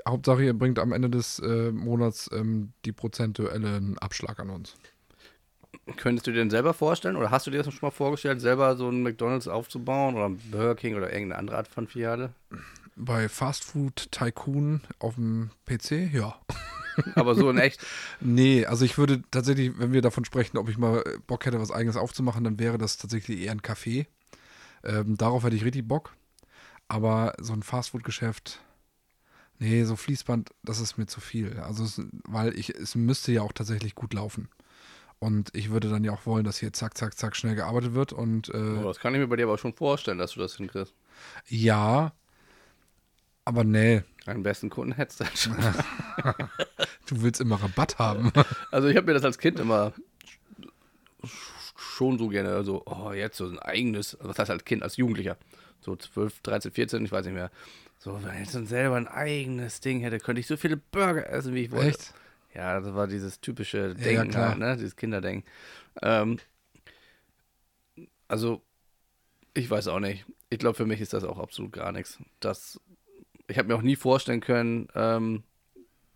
[0.08, 4.76] Hauptsache, ihr bringt am Ende des äh, Monats ähm, die prozentuellen Abschlag an uns.
[5.98, 8.76] Könntest du dir denn selber vorstellen oder hast du dir das schon mal vorgestellt, selber
[8.78, 12.34] so einen McDonalds aufzubauen oder einen Burger King oder irgendeine andere Art von Filiale?
[12.96, 16.40] Bei Fast Food Tycoon auf dem PC, ja.
[17.16, 17.84] Aber so in echt?
[18.20, 21.72] nee, also ich würde tatsächlich, wenn wir davon sprechen, ob ich mal Bock hätte, was
[21.72, 24.06] eigenes aufzumachen, dann wäre das tatsächlich eher ein Café.
[24.84, 26.14] Ähm, darauf hätte ich richtig Bock.
[26.88, 28.62] Aber so ein Fastfood-Geschäft,
[29.58, 31.60] nee, so Fließband, das ist mir zu viel.
[31.60, 34.50] Also, es, weil ich, es müsste ja auch tatsächlich gut laufen.
[35.20, 38.12] Und ich würde dann ja auch wollen, dass hier zack, zack, zack schnell gearbeitet wird.
[38.12, 40.58] Und, äh, oh, das kann ich mir bei dir aber schon vorstellen, dass du das
[40.58, 40.94] hinkriegst.
[41.48, 42.12] Ja,
[43.46, 44.04] aber nee.
[44.26, 45.58] Einen besten Kunden hättest du schon.
[47.08, 48.32] du willst immer Rabatt haben.
[48.72, 49.94] Also ich habe mir das als Kind immer
[51.76, 55.38] schon so gerne, also, oh, jetzt so ein eigenes, was heißt als Kind, als Jugendlicher,
[55.82, 57.52] so 12, 13, 14, ich weiß nicht mehr.
[58.00, 61.30] So, wenn ich jetzt dann selber ein eigenes Ding hätte, könnte ich so viele Burger
[61.30, 61.90] essen, wie ich wollte.
[61.90, 62.14] Echt?
[62.54, 64.76] Ja, das war dieses typische Denken, ja, halt, ne?
[64.76, 65.50] dieses Kinderdenken.
[66.02, 66.40] Ähm,
[68.28, 68.62] also,
[69.54, 70.26] ich weiß auch nicht.
[70.50, 72.20] Ich glaube, für mich ist das auch absolut gar nichts.
[72.40, 72.80] Das,
[73.48, 75.44] ich habe mir auch nie vorstellen können, ähm,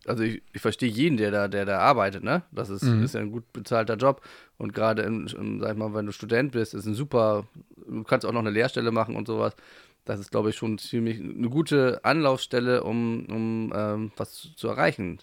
[0.08, 2.44] also ich, ich verstehe jeden, der da, der da arbeitet, ne?
[2.52, 3.04] Das ist, mhm.
[3.04, 4.22] ist ja ein gut bezahlter Job.
[4.58, 8.32] Und gerade, sag ich mal, wenn du Student bist, ist ein super, du kannst auch
[8.32, 9.56] noch eine Lehrstelle machen und sowas.
[10.06, 15.20] Das ist, glaube ich, schon ziemlich eine gute Anlaufstelle, um, um ähm, was zu erreichen.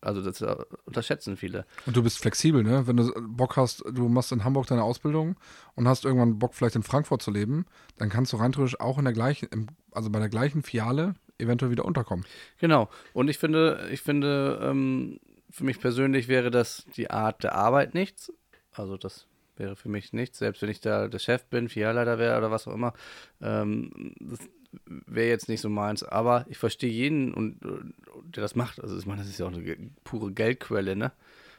[0.00, 0.44] Also das
[0.84, 1.64] unterschätzen viele.
[1.86, 2.86] Und du bist flexibel, ne?
[2.86, 5.36] Wenn du Bock hast, du machst in Hamburg deine Ausbildung
[5.74, 7.64] und hast irgendwann Bock, vielleicht in Frankfurt zu leben,
[7.96, 9.48] dann kannst du rein theoretisch auch in der gleichen,
[9.90, 12.24] also bei der gleichen Fiale eventuell wieder unterkommen.
[12.58, 12.88] Genau.
[13.12, 15.20] Und ich finde, ich finde, ähm,
[15.50, 18.32] für mich persönlich wäre das die Art der Arbeit nichts.
[18.72, 22.38] Also das wäre für mich nichts, selbst wenn ich da der Chef bin, Filialleiter wäre
[22.38, 22.92] oder was auch immer.
[23.40, 24.40] Ähm, das
[24.84, 26.02] wäre jetzt nicht so meins.
[26.02, 28.80] Aber ich verstehe jeden, und, der das macht.
[28.80, 31.12] Also ich meine, das ist ja auch eine pure Geldquelle, ne?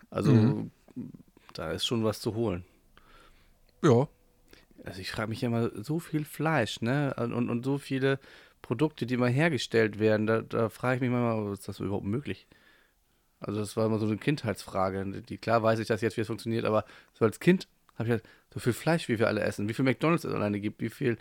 [0.09, 0.71] Also mhm.
[1.53, 2.63] da ist schon was zu holen.
[3.83, 4.07] Ja.
[4.85, 7.13] Also ich frage mich ja immer, so viel Fleisch, ne?
[7.17, 8.19] Und, und so viele
[8.61, 12.47] Produkte, die mal hergestellt werden, da, da frage ich mich manchmal, ist das überhaupt möglich?
[13.39, 15.21] Also das war immer so eine Kindheitsfrage.
[15.21, 18.11] Die, klar weiß ich das jetzt, wie es funktioniert, aber so als Kind habe ich
[18.11, 20.89] halt so viel Fleisch, wie wir alle essen, wie viel McDonalds es alleine gibt, wie
[20.89, 21.17] viel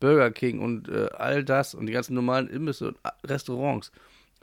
[0.00, 3.92] Burger King und äh, all das und die ganzen normalen Imbisse und äh, Restaurants.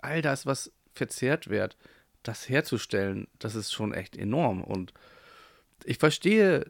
[0.01, 1.77] All das, was verzehrt wird,
[2.23, 4.63] das herzustellen, das ist schon echt enorm.
[4.63, 4.93] Und
[5.83, 6.65] ich verstehe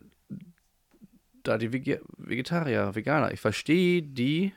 [1.43, 4.53] da die Vege Vegetarier, Veganer, ich verstehe die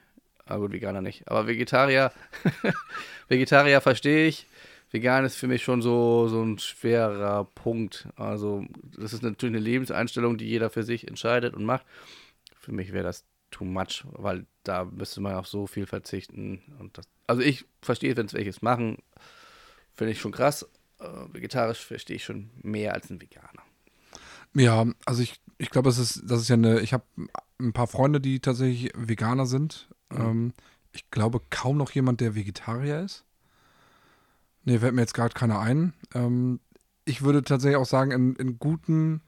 [0.46, 1.28] Ah gut, Veganer nicht.
[1.28, 2.12] Aber Vegetarier,
[3.28, 4.46] Vegetarier verstehe ich.
[4.90, 8.08] Vegan ist für mich schon so, so ein schwerer Punkt.
[8.16, 8.66] Also,
[8.98, 11.86] das ist natürlich eine Lebenseinstellung, die jeder für sich entscheidet und macht.
[12.60, 16.60] Für mich wäre das too much, weil da müsste man auf so viel verzichten.
[16.78, 18.98] Und das, also, ich verstehe, wenn es welches machen,
[19.94, 20.68] finde ich schon krass.
[20.98, 23.62] Äh, vegetarisch verstehe ich schon mehr als ein Veganer.
[24.54, 27.04] Ja, also ich, ich glaube, das ist, das ist ja eine, ich habe
[27.58, 29.88] ein paar Freunde, die tatsächlich Veganer sind.
[30.18, 30.52] Ähm,
[30.92, 33.24] ich glaube kaum noch jemand, der Vegetarier ist.
[34.64, 35.92] Nee, fällt mir jetzt gerade keiner ein.
[36.14, 36.60] Ähm,
[37.04, 39.22] ich würde tatsächlich auch sagen, in, in, guten,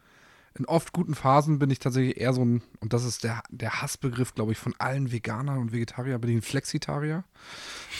[0.57, 3.83] in oft guten Phasen bin ich tatsächlich eher so ein, und das ist der, der
[3.83, 7.25] Hassbegriff, glaube ich, von allen Veganern und Vegetarier, bin ich ein Flexitarier.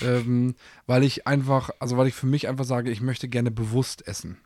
[0.03, 0.55] ähm,
[0.87, 4.37] weil ich einfach, also weil ich für mich einfach sage, ich möchte gerne bewusst essen.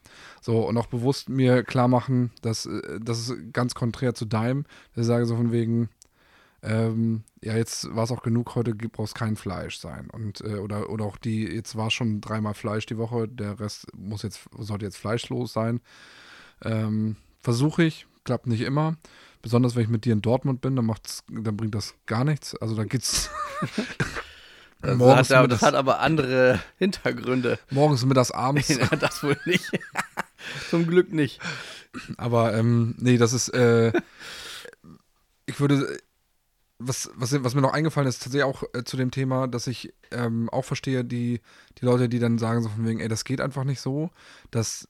[0.41, 4.65] So, und auch bewusst mir klar machen, dass äh, das ist ganz konträr zu deinem,
[4.95, 5.91] dass ich sage so von wegen,
[6.63, 10.09] ähm, ja, jetzt war es auch genug, heute braucht es kein Fleisch sein.
[10.11, 13.87] Und, äh, oder, oder auch die, jetzt war schon dreimal Fleisch die Woche, der Rest
[13.97, 15.81] muss jetzt, sollte jetzt fleischlos sein.
[16.65, 18.97] Ähm, Versuche ich, klappt nicht immer.
[19.41, 22.57] Besonders wenn ich mit dir in Dortmund bin, dann, macht's, dann bringt das gar nichts.
[22.57, 23.31] Also da geht's.
[24.83, 27.59] das, hat, aber, das hat aber andere Hintergründe.
[27.71, 28.77] Morgens, mittags, abends.
[28.99, 29.71] das wohl nicht.
[30.71, 31.41] Zum Glück nicht.
[32.17, 33.49] Aber ähm, nee, das ist.
[33.51, 33.93] Äh,
[35.47, 35.99] ich würde
[36.79, 39.93] was, was, was mir noch eingefallen ist, tatsächlich auch äh, zu dem Thema, dass ich
[40.11, 41.41] ähm, auch verstehe, die,
[41.79, 44.11] die Leute, die dann sagen so von wegen, ey, das geht einfach nicht so,
[44.51, 44.89] dass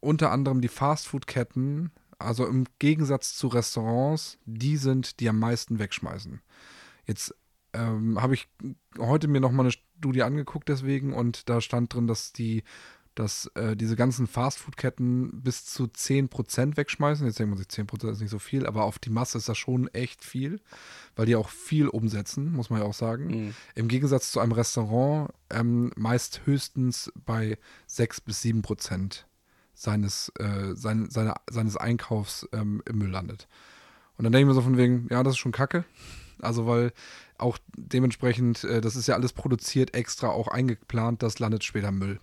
[0.00, 6.40] unter anderem die Fastfood-Ketten, also im Gegensatz zu Restaurants, die sind, die am meisten wegschmeißen.
[7.06, 7.34] Jetzt
[7.72, 8.48] ähm, habe ich
[8.98, 12.64] heute mir noch mal eine Studie angeguckt deswegen und da stand drin, dass die
[13.14, 17.26] dass äh, diese ganzen Fastfood-Ketten bis zu 10% wegschmeißen.
[17.26, 19.58] Jetzt denkt man sich, 10% ist nicht so viel, aber auf die Masse ist das
[19.58, 20.60] schon echt viel,
[21.16, 23.26] weil die auch viel umsetzen, muss man ja auch sagen.
[23.26, 23.54] Mhm.
[23.74, 29.24] Im Gegensatz zu einem Restaurant ähm, meist höchstens bei 6 bis 7%
[29.74, 33.48] seines, äh, sein, seine, seines Einkaufs ähm, im Müll landet.
[34.16, 35.84] Und dann denke ich mir so von wegen, ja, das ist schon kacke.
[36.42, 36.92] Also weil
[37.40, 42.18] auch dementsprechend, äh, das ist ja alles produziert, extra auch eingeplant, das landet später Müll.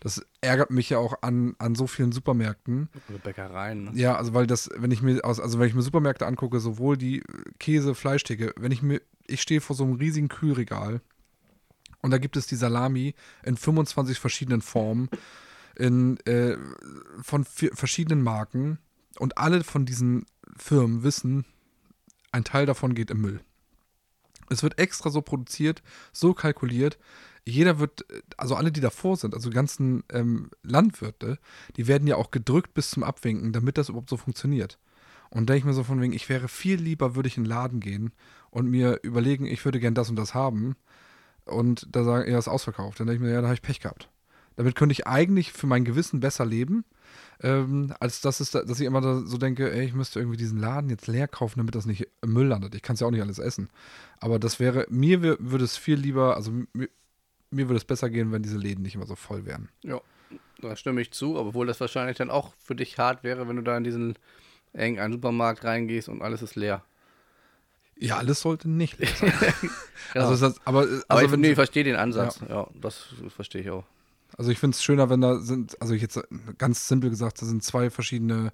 [0.00, 2.88] Das ärgert mich ja auch an, an so vielen Supermärkten.
[3.08, 3.84] Oder Bäckereien.
[3.84, 3.90] Ne?
[3.94, 6.96] Ja, also weil das, wenn ich mir aus, also wenn ich mir Supermärkte angucke, sowohl
[6.96, 7.22] die
[7.58, 11.00] Käse, Fleischtheke, wenn ich mir, ich stehe vor so einem riesigen Kühlregal
[12.02, 15.08] und da gibt es die Salami in 25 verschiedenen Formen,
[15.76, 16.56] in, äh,
[17.22, 18.78] von verschiedenen Marken
[19.18, 20.26] und alle von diesen
[20.56, 21.44] Firmen wissen,
[22.32, 23.40] ein Teil davon geht im Müll.
[24.50, 25.82] Es wird extra so produziert,
[26.12, 26.98] so kalkuliert.
[27.44, 28.04] Jeder wird,
[28.36, 31.38] also alle, die davor sind, also die ganzen ähm, Landwirte,
[31.76, 34.78] die werden ja auch gedrückt bis zum Abwinken, damit das überhaupt so funktioniert.
[35.30, 37.50] Und denke ich mir so von wegen, ich wäre viel lieber, würde ich in den
[37.50, 38.12] Laden gehen
[38.50, 40.76] und mir überlegen, ich würde gern das und das haben.
[41.44, 43.00] Und da sagen, er ist ausverkauft.
[43.00, 44.10] Dann denke ich mir, ja, da habe ich Pech gehabt.
[44.56, 46.84] Damit könnte ich eigentlich für mein Gewissen besser leben,
[47.42, 50.90] ähm, als dass, es, dass ich immer so denke, ey, ich müsste irgendwie diesen Laden
[50.90, 52.74] jetzt leer kaufen, damit das nicht im Müll landet.
[52.74, 53.70] Ich kann es ja auch nicht alles essen.
[54.18, 56.88] Aber das wäre, mir würde es viel lieber, also mir,
[57.50, 59.68] mir würde es besser gehen, wenn diese Läden nicht immer so voll wären.
[59.82, 60.00] Ja,
[60.60, 63.62] da stimme ich zu, obwohl das wahrscheinlich dann auch für dich hart wäre, wenn du
[63.62, 64.18] da in diesen
[64.72, 66.82] engen Supermarkt reingehst und alles ist leer.
[67.96, 69.32] Ja, alles sollte nicht leer sein.
[70.12, 70.28] genau.
[70.28, 72.40] also das, aber, also aber ich, wenn, nee, ich verstehe den Ansatz.
[72.40, 73.84] Ja, ja das verstehe ich auch.
[74.38, 76.20] Also ich finde es schöner, wenn da sind, also ich jetzt
[76.56, 78.52] ganz simpel gesagt, da sind zwei verschiedene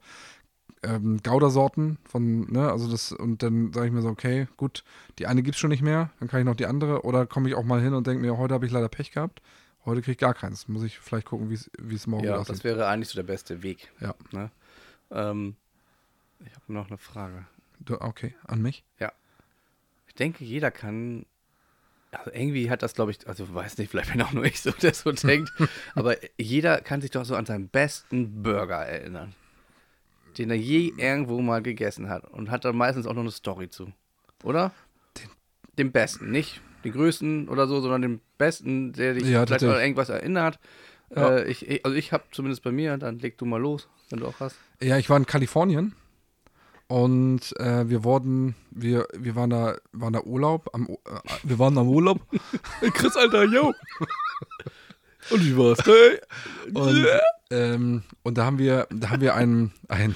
[0.82, 4.82] ähm, Gouda-Sorten von, ne, also das, und dann sage ich mir so, okay, gut,
[5.18, 7.48] die eine gibt es schon nicht mehr, dann kann ich noch die andere, oder komme
[7.48, 9.42] ich auch mal hin und denke mir, heute habe ich leider Pech gehabt,
[9.84, 10.68] heute kriege ich gar keins.
[10.68, 12.48] Muss ich vielleicht gucken, wie es morgen ja, aussieht.
[12.48, 13.92] Ja, das wäre eigentlich so der beste Weg.
[14.00, 14.14] Ja.
[14.32, 14.50] Ne?
[15.10, 15.56] Ähm,
[16.40, 17.46] ich habe noch eine Frage.
[17.80, 18.84] Du, okay, an mich?
[18.98, 19.12] Ja.
[20.06, 21.26] Ich denke, jeder kann
[22.18, 24.70] also irgendwie hat das, glaube ich, also weiß nicht, vielleicht bin auch nur ich so,
[24.70, 25.52] der so denkt,
[25.94, 29.34] aber jeder kann sich doch so an seinen besten Burger erinnern,
[30.38, 33.68] den er je irgendwo mal gegessen hat und hat dann meistens auch noch eine Story
[33.68, 33.92] zu,
[34.42, 34.72] oder?
[35.16, 35.30] Den,
[35.78, 39.80] den besten, nicht den größten oder so, sondern den besten, der dich ja, vielleicht an
[39.80, 40.58] irgendwas erinnert.
[41.14, 41.38] Ja.
[41.38, 44.26] Äh, ich, also ich habe zumindest bei mir, dann leg du mal los, wenn du
[44.26, 44.56] auch hast.
[44.80, 45.94] Ja, ich war in Kalifornien
[46.86, 50.96] und äh, wir wurden, wir, wir waren da, waren da Urlaub, am, äh,
[51.42, 52.20] wir waren am Urlaub.
[52.92, 53.72] Chris, Alter, yo.
[55.30, 55.78] Und ich war's.
[55.84, 56.20] Hey.
[56.74, 57.06] Und,
[57.50, 60.14] ähm, und da haben wir, da haben wir einen, einen,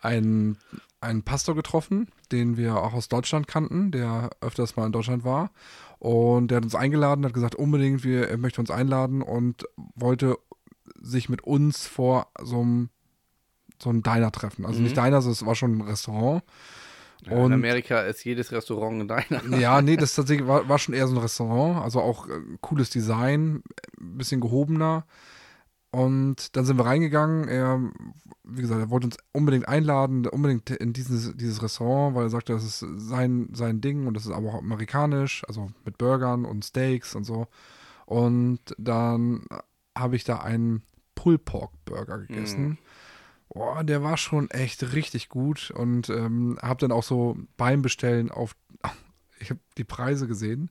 [0.00, 0.56] einen,
[1.00, 5.50] einen Pastor getroffen, den wir auch aus Deutschland kannten, der öfters mal in Deutschland war.
[5.98, 10.38] Und der hat uns eingeladen, hat gesagt, unbedingt, wir, er möchte uns einladen und wollte
[10.98, 12.88] sich mit uns vor so einem
[13.82, 14.64] so ein Diner-Treffen.
[14.64, 14.84] Also mhm.
[14.84, 16.42] nicht Diner, es war schon ein Restaurant.
[17.26, 19.58] Ja, in Amerika ist jedes Restaurant ein Diner.
[19.58, 21.82] Ja, nee, das tatsächlich war, war schon eher so ein Restaurant.
[21.82, 23.62] Also auch äh, cooles Design,
[24.00, 25.04] ein bisschen gehobener.
[25.90, 27.48] Und dann sind wir reingegangen.
[27.48, 27.80] Er,
[28.44, 32.52] wie gesagt, er wollte uns unbedingt einladen, unbedingt in dieses, dieses Restaurant, weil er sagte,
[32.52, 36.64] das ist sein, sein Ding und das ist aber auch amerikanisch, also mit Burgern und
[36.64, 37.48] Steaks und so.
[38.06, 39.46] Und dann
[39.98, 40.82] habe ich da einen
[41.16, 42.62] Pulled Pork Burger gegessen.
[42.62, 42.78] Mhm
[43.50, 48.30] boah, der war schon echt richtig gut und ähm, habe dann auch so beim Bestellen
[48.30, 48.56] auf,
[49.38, 50.70] ich habe die Preise gesehen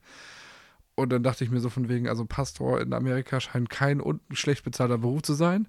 [0.96, 4.64] und dann dachte ich mir so von wegen, also Pastor in Amerika scheint kein schlecht
[4.64, 5.68] bezahlter Beruf zu sein,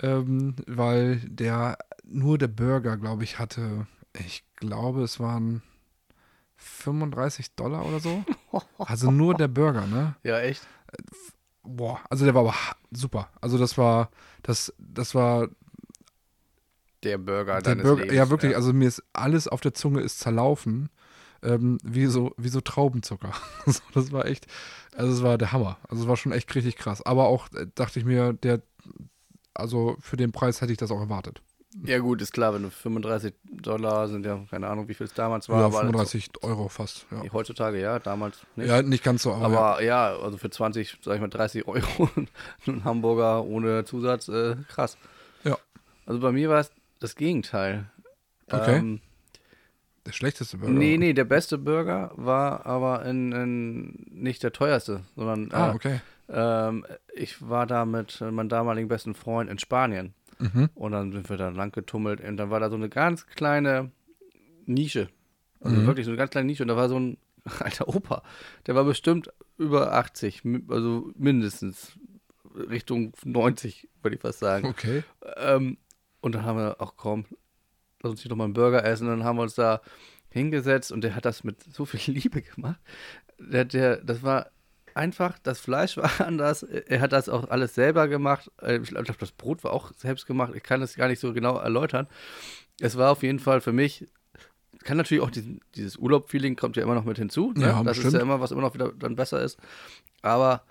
[0.00, 3.86] ähm, weil der nur der Burger, glaube ich, hatte,
[4.18, 5.62] ich glaube, es waren
[6.56, 8.24] 35 Dollar oder so.
[8.76, 10.16] Also nur der Burger, ne?
[10.22, 10.66] Ja, echt?
[11.62, 12.54] Boah, also der war aber
[12.90, 13.30] super.
[13.40, 14.10] Also das war,
[14.42, 15.48] das, das war
[17.02, 18.16] der Burger der deines Burger, Lebens.
[18.16, 18.52] Ja, wirklich.
[18.52, 18.56] Ja.
[18.56, 20.88] Also mir ist alles auf der Zunge ist zerlaufen.
[21.44, 23.32] Ähm, wie, so, wie so Traubenzucker.
[23.94, 24.46] das war echt,
[24.94, 25.78] also es war der Hammer.
[25.88, 27.02] Also es war schon echt richtig krass.
[27.02, 28.62] Aber auch äh, dachte ich mir, der,
[29.52, 31.42] also für den Preis hätte ich das auch erwartet.
[31.84, 35.14] Ja, gut, ist klar, wenn du 35 Dollar sind ja, keine Ahnung, wie viel es
[35.14, 35.60] damals war.
[35.62, 37.06] Ja, 35 also, Euro fast.
[37.10, 37.22] Ja.
[37.32, 38.68] Heutzutage, ja, damals nicht.
[38.68, 39.32] Ja, nicht ganz so.
[39.32, 40.12] Aber, aber ja.
[40.12, 40.18] ja.
[40.18, 42.10] also für 20, sag ich mal, 30 Euro
[42.66, 44.98] ein Hamburger ohne Zusatz, äh, krass.
[45.44, 45.56] Ja.
[46.04, 46.70] Also bei mir war es
[47.02, 47.90] das Gegenteil.
[48.50, 48.78] Okay.
[48.78, 49.00] Ähm,
[50.06, 50.72] der schlechteste Burger?
[50.72, 56.00] Nee, nee, der beste Burger war aber in, in nicht der teuerste, sondern ah, okay.
[56.28, 56.84] ähm,
[57.14, 60.14] ich war da mit meinem damaligen besten Freund in Spanien.
[60.38, 60.70] Mhm.
[60.74, 63.92] Und dann sind wir da lang getummelt und dann war da so eine ganz kleine
[64.66, 65.08] Nische.
[65.60, 65.86] Also mhm.
[65.86, 66.64] wirklich so eine ganz kleine Nische.
[66.64, 67.16] Und da war so ein
[67.60, 68.22] alter Opa.
[68.66, 71.92] Der war bestimmt über 80, also mindestens
[72.54, 74.66] Richtung 90, würde ich fast sagen.
[74.66, 75.04] Okay.
[75.36, 75.78] Ähm,
[76.22, 77.26] und dann haben wir auch kaum,
[78.02, 79.08] lass uns hier nochmal einen Burger essen.
[79.08, 79.82] Und dann haben wir uns da
[80.30, 82.80] hingesetzt und der hat das mit so viel Liebe gemacht.
[83.38, 84.50] Der, der, das war
[84.94, 86.62] einfach, das Fleisch war anders.
[86.62, 88.50] Er hat das auch alles selber gemacht.
[88.62, 90.54] Äh, ich glaube, das Brot war auch selbst gemacht.
[90.56, 92.08] Ich kann das gar nicht so genau erläutern.
[92.80, 94.08] Es war auf jeden Fall für mich
[94.84, 97.52] kann natürlich auch diesen, dieses Urlaub-Feeling kommt ja immer noch mit hinzu.
[97.52, 97.66] Ne?
[97.66, 98.06] Ja, das bestimmt.
[98.06, 99.58] ist ja immer, was immer noch wieder dann besser ist.
[100.22, 100.64] Aber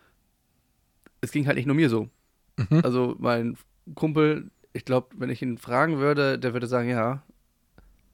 [1.21, 2.09] es ging halt nicht nur mir so.
[2.57, 2.81] Mhm.
[2.83, 3.57] Also mein
[3.95, 7.24] Kumpel, ich glaube, wenn ich ihn fragen würde, der würde sagen, ja,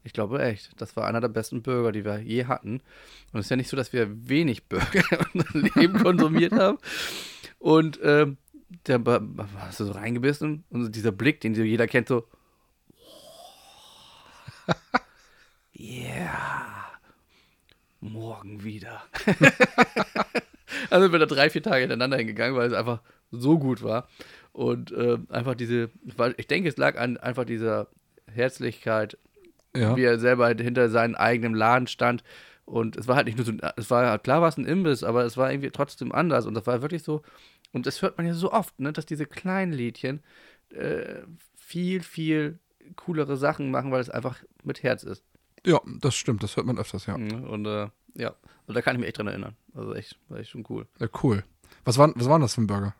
[0.04, 2.80] ich glaube echt, das war einer der besten Burger, die wir je hatten.
[3.32, 6.78] Und es ist ja nicht so, dass wir wenig Burger in unserem Leben konsumiert haben.
[7.58, 8.38] Und ähm,
[8.86, 9.02] der
[9.58, 12.26] hast du so reingebissen und dieser Blick, den so jeder kennt, so.
[15.80, 16.86] Yeah.
[18.00, 19.02] Morgen wieder.
[20.90, 23.00] also sind wir da drei, vier Tage hintereinander hingegangen, weil es einfach
[23.30, 24.08] so gut war.
[24.58, 27.86] Und ähm, einfach diese, weil ich denke, es lag an einfach dieser
[28.26, 29.16] Herzlichkeit,
[29.76, 29.94] Ja.
[29.96, 32.24] wie er selber halt hinter seinem eigenen Laden stand.
[32.64, 35.24] Und es war halt nicht nur so, es war klar war es ein Imbiss, aber
[35.24, 36.44] es war irgendwie trotzdem anders.
[36.44, 37.22] Und das war wirklich so,
[37.72, 40.24] und das hört man ja so oft, ne, dass diese kleinen Lädchen
[40.70, 41.22] äh,
[41.56, 42.58] viel, viel
[42.96, 45.22] coolere Sachen machen, weil es einfach mit Herz ist.
[45.64, 47.16] ja, das stimmt, das hört man öfters, ja.
[47.16, 48.34] Mhm, Und äh, ja,
[48.66, 49.54] und da kann ich mich echt dran erinnern.
[49.74, 50.86] Also echt, war echt schon cool.
[50.98, 51.44] ja cool.
[51.84, 52.94] Was war, was war denn das für ein Burger?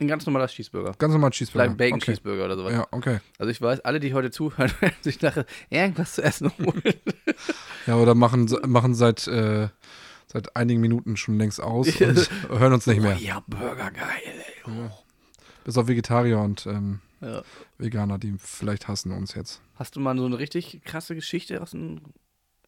[0.00, 0.92] Ein ganz normaler Cheeseburger.
[0.98, 1.64] Ganz normal Cheeseburger.
[1.64, 2.12] Vielleicht ein Bacon okay.
[2.12, 2.72] Cheeseburger oder sowas.
[2.72, 3.18] Ja, okay.
[3.38, 6.82] Also ich weiß, alle, die heute zuhören, werden sich nachher irgendwas zu essen holen.
[7.86, 9.68] Ja, oder machen, machen seit, äh,
[10.26, 12.08] seit einigen Minuten schon längst aus Ja.
[12.48, 13.16] und hören uns nicht mehr.
[13.18, 14.70] Oh, ja, Burger geil, ey.
[14.70, 14.90] Oh.
[15.64, 17.42] Bis auf Vegetarier und ähm, Ja.
[17.78, 19.62] Veganer, die vielleicht hassen uns jetzt.
[19.76, 22.00] Hast du mal so eine richtig krasse Geschichte aus dem.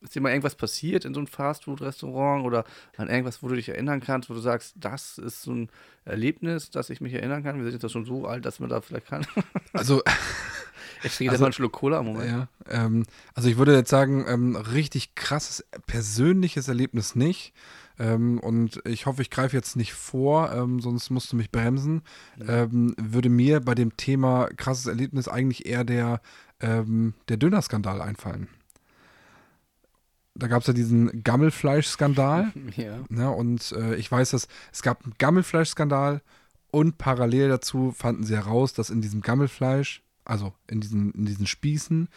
[0.03, 2.65] Ist dir mal irgendwas passiert in so einem Fastfood-Restaurant oder
[2.97, 5.69] an irgendwas, wo du dich erinnern kannst, wo du sagst, das ist so ein
[6.07, 7.57] Erlebnis, das ich mich erinnern kann?
[7.63, 9.27] Wir sind jetzt schon so alt, dass man da vielleicht kann.
[9.73, 10.03] Also,
[11.03, 12.31] Ich trinke jetzt Also- mal einen Schluck Cola, Moment.
[12.31, 17.53] ja, ähm, also ich würde jetzt sagen, ähm, richtig krasses persönliches Erlebnis nicht.
[17.99, 22.03] Ähm, und ich hoffe, ich greife jetzt nicht vor, ähm, sonst musst du mich bremsen.
[22.47, 26.21] Ähm, würde mir bei dem Thema krasses Erlebnis eigentlich eher der,
[26.61, 28.49] ähm, der Dönerskandal einfallen.
[30.35, 32.53] Da gab es ja diesen Gammelfleischskandal.
[32.77, 32.99] Ja.
[33.09, 36.23] Ne, und äh, ich weiß, dass es gab einen Gammelfleischskandal
[36.71, 41.47] und parallel dazu fanden sie heraus, dass in diesem Gammelfleisch, also in diesen, in diesen
[41.47, 42.09] Spießen,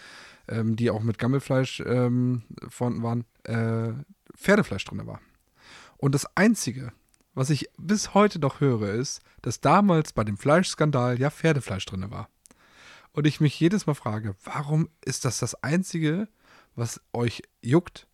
[0.48, 3.94] ähm, die auch mit Gammelfleisch ähm, vorhanden waren, äh,
[4.38, 5.20] Pferdefleisch drin war.
[5.98, 6.92] Und das Einzige,
[7.34, 12.12] was ich bis heute noch höre, ist, dass damals bei dem Fleischskandal ja Pferdefleisch drin
[12.12, 12.30] war.
[13.12, 16.28] Und ich mich jedes Mal frage, warum ist das das Einzige,
[16.76, 18.08] was euch juckt?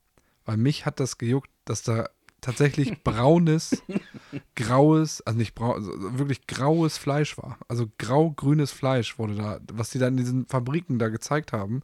[0.45, 2.09] Weil mich hat das gejuckt, dass da
[2.41, 3.83] tatsächlich braunes,
[4.55, 7.57] graues, also nicht braun, also wirklich graues Fleisch war.
[7.67, 11.81] Also grau-grünes Fleisch wurde da, was die da in diesen Fabriken da gezeigt haben.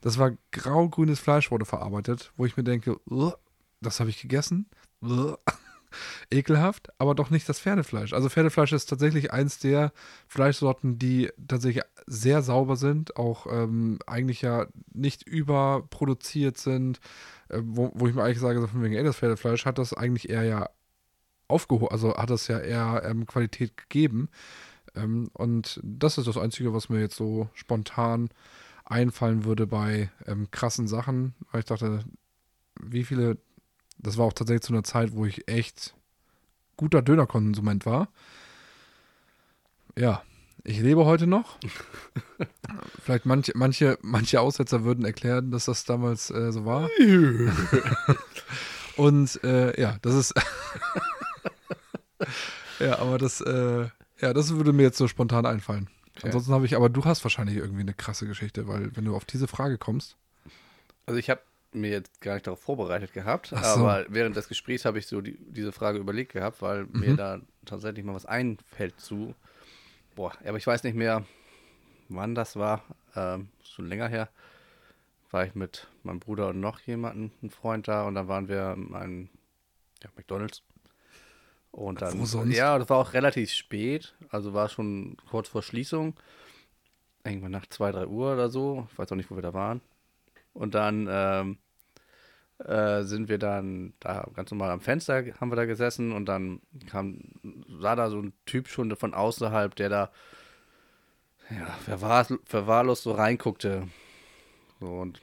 [0.00, 3.34] Das war grau-grünes Fleisch wurde verarbeitet, wo ich mir denke, "Ugh,
[3.80, 4.66] das habe ich gegessen.
[5.92, 8.12] Ugh." Ekelhaft, aber doch nicht das Pferdefleisch.
[8.12, 9.92] Also Pferdefleisch ist tatsächlich eins der
[10.26, 17.00] Fleischsorten, die tatsächlich sehr sauber sind, auch ähm, eigentlich ja nicht überproduziert sind,
[17.48, 19.92] äh, wo, wo ich mir eigentlich sage, so von wegen, ey, das Pferdefleisch hat das
[19.92, 20.68] eigentlich eher ja
[21.48, 24.28] aufgehoben, also hat das ja eher ähm, Qualität gegeben.
[24.94, 28.30] Ähm, und das ist das Einzige, was mir jetzt so spontan
[28.84, 32.04] einfallen würde bei ähm, krassen Sachen, weil ich dachte,
[32.80, 33.38] wie viele,
[34.02, 35.94] das war auch tatsächlich zu einer Zeit, wo ich echt
[36.76, 38.08] guter Dönerkonsument war.
[39.96, 40.22] Ja,
[40.64, 41.58] ich lebe heute noch.
[43.02, 46.88] Vielleicht manche, manche, manche Aussetzer würden erklären, dass das damals äh, so war.
[48.96, 50.34] Und äh, ja, das ist.
[52.78, 53.88] ja, aber das, äh,
[54.20, 55.88] ja, das würde mir jetzt so spontan einfallen.
[56.16, 56.26] Okay.
[56.26, 59.24] Ansonsten habe ich, aber du hast wahrscheinlich irgendwie eine krasse Geschichte, weil wenn du auf
[59.24, 60.16] diese Frage kommst.
[61.06, 61.40] Also ich habe
[61.74, 63.56] mir jetzt gar nicht darauf vorbereitet gehabt, so.
[63.56, 67.00] aber während des Gesprächs habe ich so die, diese Frage überlegt gehabt, weil Mhm.
[67.00, 69.34] mir da tatsächlich mal was einfällt zu.
[70.14, 71.24] Boah, aber ich weiß nicht mehr,
[72.08, 72.82] wann das war.
[73.16, 74.28] Ähm, schon länger her.
[75.30, 78.74] War ich mit meinem Bruder und noch jemanden, ein Freund da und dann waren wir
[78.76, 79.28] in einem
[80.02, 80.62] ja, McDonalds.
[81.70, 82.54] Und dann, Wo sonst?
[82.54, 86.14] ja, das war auch relativ spät, also war schon kurz vor Schließung.
[87.24, 88.86] Irgendwann nach 2, 3 Uhr oder so.
[88.92, 89.80] Ich weiß auch nicht, wo wir da waren.
[90.54, 91.58] Und dann ähm,
[92.58, 96.60] äh, sind wir dann da ganz normal am Fenster, haben wir da gesessen und dann
[96.88, 97.20] kam,
[97.80, 100.12] sah da so ein Typ schon von außerhalb, der da
[101.50, 103.88] ja, verwahr, verwahrlos so reinguckte.
[104.80, 105.20] So und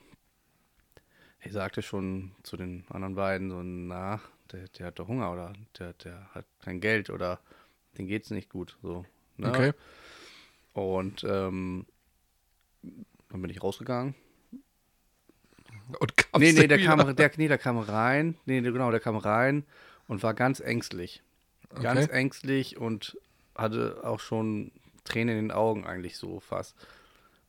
[1.41, 4.19] ich sagte schon zu den anderen beiden so, na,
[4.51, 7.39] der, der hat doch Hunger oder der, der hat kein Geld oder
[7.97, 8.77] dem geht's nicht gut.
[8.81, 9.05] So,
[9.37, 9.49] ne?
[9.49, 9.73] Okay.
[10.73, 11.85] Und ähm,
[13.29, 14.15] dann bin ich rausgegangen.
[15.99, 16.95] Und kam's Nee, nee, der wieder?
[16.95, 18.35] kam, der, nee, der kam rein.
[18.45, 19.65] Nee, genau, der kam rein
[20.07, 21.23] und war ganz ängstlich.
[21.81, 22.13] Ganz Okay.
[22.13, 23.17] ängstlich und
[23.55, 24.71] hatte auch schon
[25.03, 26.75] Tränen in den Augen eigentlich so fast.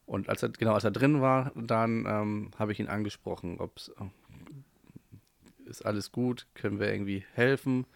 [0.06, 3.76] Und als er, genau, als er drin war, dann ähm, habe ich ihn angesprochen, ob
[3.76, 3.92] es
[5.66, 7.86] ist alles gut, können wir irgendwie helfen?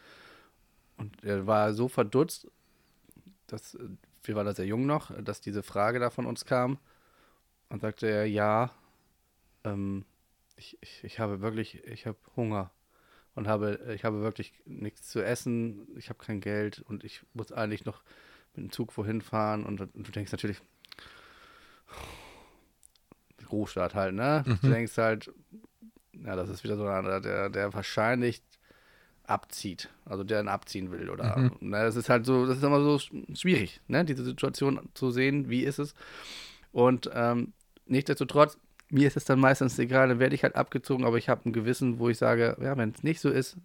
[0.96, 2.46] Und er war so verdutzt,
[3.48, 3.76] dass
[4.22, 6.78] wir waren da sehr jung noch, dass diese Frage da von uns kam.
[7.68, 8.70] Und sagte er, ja,
[9.64, 10.04] ähm,
[10.56, 12.70] ich, ich, ich habe wirklich, ich habe Hunger
[13.34, 17.52] und habe, ich habe wirklich nichts zu essen, ich habe kein Geld und ich muss
[17.52, 18.02] eigentlich noch
[18.54, 20.60] mit dem Zug wohin fahren und, und du denkst natürlich,
[23.44, 24.42] Großstadt halt, ne?
[24.46, 24.58] Mhm.
[24.62, 25.32] Du denkst halt,
[26.12, 28.42] ja, das ist wieder so einer, der, der wahrscheinlich
[29.24, 31.56] abzieht, also der ihn abziehen will oder, mhm.
[31.60, 34.04] ne, das ist halt so, das ist immer so schwierig, ne?
[34.04, 35.94] Diese Situation zu sehen, wie ist es
[36.72, 37.52] und ähm,
[37.86, 38.58] nichtsdestotrotz
[38.90, 41.52] mir ist es dann meistens egal, dann werde ich halt abgezogen, aber ich habe ein
[41.52, 43.56] Gewissen, wo ich sage, ja, wenn es nicht so ist,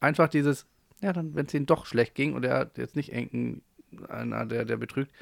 [0.00, 0.66] einfach dieses,
[1.00, 4.64] ja, dann, wenn es ihnen doch schlecht ging und er hat jetzt nicht irgendeiner, der,
[4.64, 5.12] der betrügt,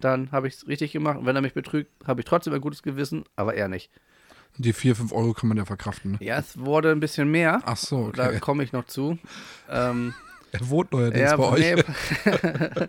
[0.00, 1.18] dann habe ich es richtig gemacht.
[1.18, 3.90] Und wenn er mich betrügt, habe ich trotzdem ein gutes Gewissen, aber er nicht.
[4.58, 6.12] Die 4, 5 Euro kann man ja verkraften.
[6.12, 6.18] Ne?
[6.20, 7.60] Ja, es wurde ein bisschen mehr.
[7.64, 8.16] Ach so, okay.
[8.16, 9.18] Da komme ich noch zu.
[9.70, 10.14] Ähm,
[10.52, 11.74] er wohnt neuerdings ja, bei euch.
[11.74, 11.84] Nee.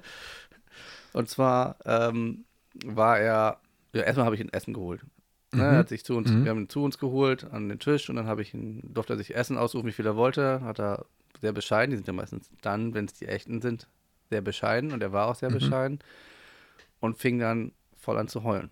[1.14, 2.46] und zwar ähm,
[2.86, 3.60] war er,
[3.94, 5.02] ja, erstmal habe ich ein Essen geholt.
[5.54, 5.70] Ne, mhm.
[5.70, 6.44] Er hat sich zu uns, mhm.
[6.44, 9.14] wir haben ihn zu uns geholt an den Tisch und dann habe ich ihn, durfte
[9.14, 10.62] er sich Essen aussuchen, wie viel er wollte.
[10.62, 11.06] Hat er
[11.42, 11.92] sehr bescheiden.
[11.92, 13.88] Die sind ja meistens dann, wenn es die echten sind,
[14.30, 15.56] sehr bescheiden und er war auch sehr mhm.
[15.56, 16.00] bescheiden
[17.00, 18.72] und fing dann voll an zu heulen.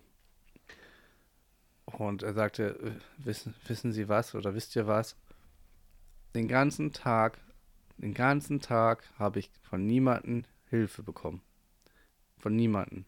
[1.86, 5.16] Und er sagte, wissen, wissen Sie was oder wisst ihr was?
[6.34, 7.38] Den ganzen Tag,
[7.98, 11.42] den ganzen Tag habe ich von niemandem Hilfe bekommen.
[12.38, 13.04] Von niemandem.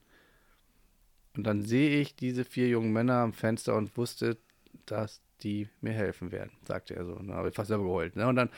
[1.37, 4.39] Und dann sehe ich diese vier jungen Männer am Fenster und wusste,
[4.87, 7.15] dass die mir helfen werden, sagte er so.
[7.15, 8.17] Dann habe ich fast selber geheult.
[8.17, 8.27] Ne?
[8.27, 8.51] Und dann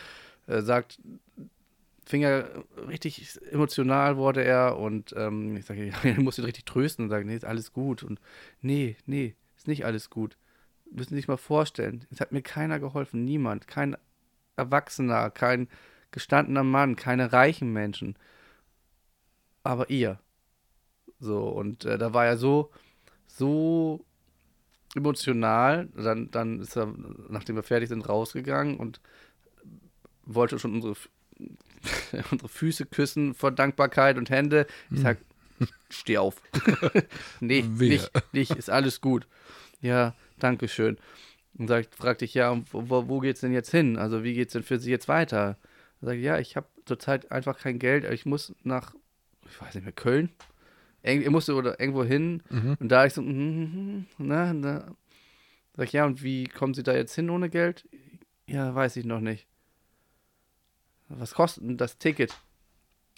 [0.46, 1.00] äh, sagt,
[2.04, 7.04] fing er richtig emotional wurde er und ähm, ich sage, ich muss ihn richtig trösten
[7.04, 8.02] und sagen, nee, ist alles gut.
[8.02, 8.20] Und
[8.60, 10.36] nee, nee, ist nicht alles gut.
[10.90, 13.96] Müssen Sie sich mal vorstellen, es hat mir keiner geholfen, niemand, kein
[14.54, 15.68] Erwachsener, kein
[16.12, 18.16] gestandener Mann, keine reichen Menschen.
[19.64, 20.20] Aber ihr.
[21.18, 22.70] So, und äh, da war er so,
[23.26, 24.04] so
[24.94, 25.88] emotional.
[25.94, 26.92] Dann, dann ist er,
[27.28, 29.00] nachdem wir fertig sind, rausgegangen und
[30.24, 30.96] wollte schon unsere,
[32.30, 34.66] unsere Füße küssen vor Dankbarkeit und Hände.
[34.90, 35.18] Ich sag,
[35.90, 36.42] steh auf.
[37.40, 39.26] nee, nicht, nicht, ist alles gut.
[39.80, 40.98] Ja, danke schön.
[41.54, 43.96] Und sagt, fragte ich, ja, wo, wo geht's denn jetzt hin?
[43.96, 45.56] Also, wie geht's denn für Sie jetzt weiter?
[46.02, 48.94] Sag ich, ja, ich habe zurzeit einfach kein Geld, ich muss nach,
[49.48, 50.30] ich weiß nicht mehr, Köln
[51.06, 52.76] er musste oder irgendwo hin mhm.
[52.80, 54.94] und da ich so, mm, na, na.
[55.76, 57.88] Sag ich, ja, und wie kommen Sie da jetzt hin ohne Geld?
[58.46, 59.46] Ja, weiß ich noch nicht.
[61.08, 62.36] Was kostet denn das Ticket?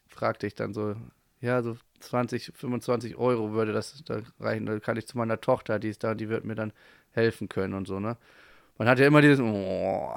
[0.09, 0.97] Fragte ich dann so.
[1.41, 4.67] Ja, so 20, 25 Euro würde das da reichen.
[4.67, 6.73] Da kann ich zu meiner Tochter, die ist da, die wird mir dann
[7.13, 8.17] helfen können und so, ne?
[8.77, 10.15] Man hat ja immer dieses, oh,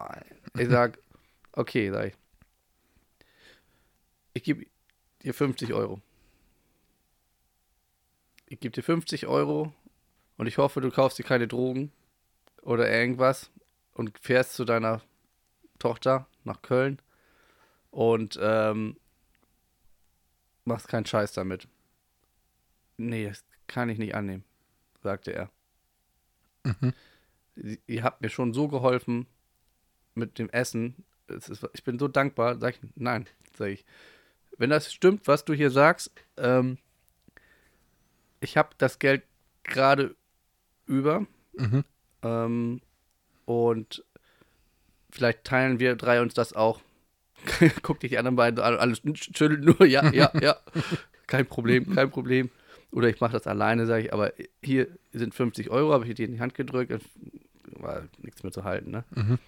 [0.57, 0.99] ich sag,
[1.53, 2.13] okay, sag ich.
[4.33, 4.65] Ich gebe
[5.23, 6.01] dir 50 Euro
[8.51, 9.73] ich gebe dir 50 Euro
[10.37, 11.91] und ich hoffe, du kaufst dir keine Drogen
[12.61, 13.49] oder irgendwas
[13.93, 15.01] und fährst zu deiner
[15.79, 16.99] Tochter nach Köln
[17.91, 18.97] und ähm,
[20.65, 21.69] machst keinen Scheiß damit.
[22.97, 24.43] Nee, das kann ich nicht annehmen,
[25.01, 25.49] sagte er.
[26.63, 26.93] Mhm.
[27.87, 29.27] Ihr habt mir schon so geholfen
[30.13, 31.05] mit dem Essen.
[31.27, 32.59] Ist, ich bin so dankbar.
[32.59, 33.27] Sag ich, nein,
[33.57, 33.85] sag ich.
[34.57, 36.77] Wenn das stimmt, was du hier sagst, ähm,
[38.41, 39.23] ich habe das Geld
[39.63, 40.15] gerade
[40.85, 41.25] über.
[41.53, 41.85] Mhm.
[42.23, 42.81] Ähm,
[43.45, 44.03] und
[45.09, 46.81] vielleicht teilen wir drei uns das auch.
[47.81, 50.57] Guck dich die anderen beiden an, alles schüttelt nur, ja, ja, ja.
[51.27, 52.49] kein Problem, kein Problem.
[52.91, 56.25] Oder ich mache das alleine, sage ich, aber hier sind 50 Euro, habe ich dir
[56.25, 56.93] in die Hand gedrückt,
[57.79, 59.05] war nichts mehr zu halten, ne?
[59.11, 59.39] Mhm.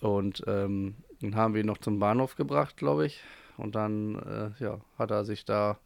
[0.00, 3.22] Und ähm, dann haben wir ihn noch zum Bahnhof gebracht, glaube ich.
[3.56, 5.78] Und dann, äh, ja, hat er sich da,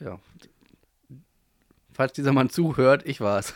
[0.00, 0.18] ja,
[1.98, 3.54] falls dieser Mann zuhört, ich war's.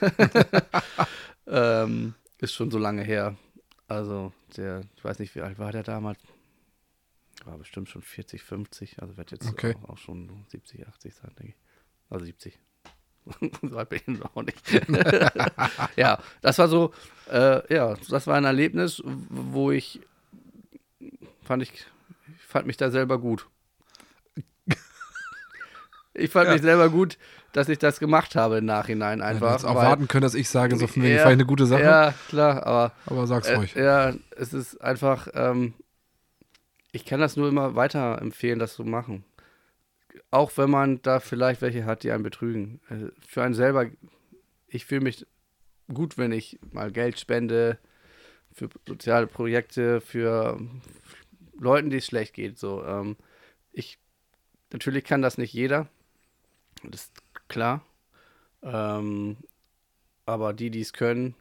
[1.47, 3.37] ähm, ist schon so lange her.
[3.87, 6.19] Also, der, ich weiß nicht, wie alt war der damals?
[7.45, 9.01] War bestimmt schon 40, 50.
[9.01, 9.77] Also wird jetzt okay.
[9.85, 12.11] auch, auch, schon 70, 80 sein, denke ich.
[12.11, 12.59] Also 70.
[13.63, 14.61] so alt bin ich auch nicht.
[15.97, 16.93] ja, das war so,
[17.31, 20.01] äh, ja, das war ein Erlebnis, wo ich
[21.45, 23.47] fand ich, ich fand mich da selber gut.
[26.15, 26.53] Ich fand ja.
[26.53, 27.19] mich selber gut,
[27.53, 29.63] dass ich das gemacht habe im Nachhinein einfach.
[29.63, 31.83] Ja, auch warten können, dass ich sage, so von wegen ja, eine gute Sache.
[31.83, 32.93] Ja, klar, aber.
[33.07, 33.75] Aber sag's äh, ruhig.
[33.75, 35.75] Ja, es ist einfach, ähm,
[36.93, 39.25] ich kann das nur immer weiter empfehlen, das zu machen.
[40.31, 42.81] Auch wenn man da vielleicht welche hat, die einen betrügen.
[42.91, 43.87] Äh, für einen selber,
[44.69, 45.27] ich fühle mich
[45.93, 47.79] gut, wenn ich mal Geld spende,
[48.53, 50.61] für soziale Projekte, für
[51.59, 52.59] Leuten, die es schlecht geht.
[52.59, 53.17] So, ähm,
[53.73, 53.99] ich
[54.73, 55.89] natürlich kann das nicht jeder,
[56.85, 57.13] das ist
[57.49, 57.83] klar.
[58.63, 59.37] Ähm,
[60.27, 61.35] aber die, die es können,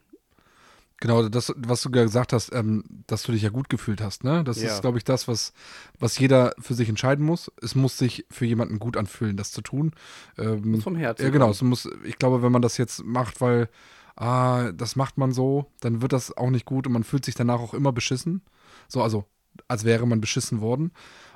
[1.02, 4.44] Genau, das, was du gesagt hast, ähm, dass du dich ja gut gefühlt hast, ne?
[4.44, 4.72] Das Ja.
[4.72, 5.52] ist, glaube ich, das, was,
[5.98, 7.50] was jeder für sich entscheiden muss.
[7.60, 9.94] Es muss sich für jemanden gut anfühlen, das zu tun.
[10.38, 11.24] Ähm, muss vom Herzen.
[11.24, 11.50] ja, genau.
[11.50, 13.68] Es muss, ich glaube, wenn man das jetzt macht, weil,
[14.14, 17.34] ah, das macht man so, dann wird das auch nicht gut und man fühlt sich
[17.34, 18.40] danach auch immer beschissen.
[18.86, 19.24] So, also,
[19.66, 20.92] als wäre man beschissen worden.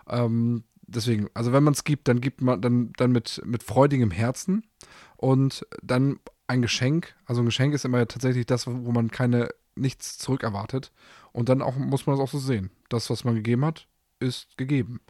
[0.08, 4.10] Ähm, deswegen, also wenn man es gibt, dann gibt man dann, dann mit, mit freudigem
[4.10, 4.64] Herzen
[5.16, 7.14] und dann ein Geschenk.
[7.24, 10.92] Also ein Geschenk ist immer tatsächlich das, wo man keine nichts zurück erwartet.
[11.32, 12.70] Und dann auch muss man das auch so sehen.
[12.88, 13.88] Das, was man gegeben hat,
[14.20, 15.00] ist gegeben.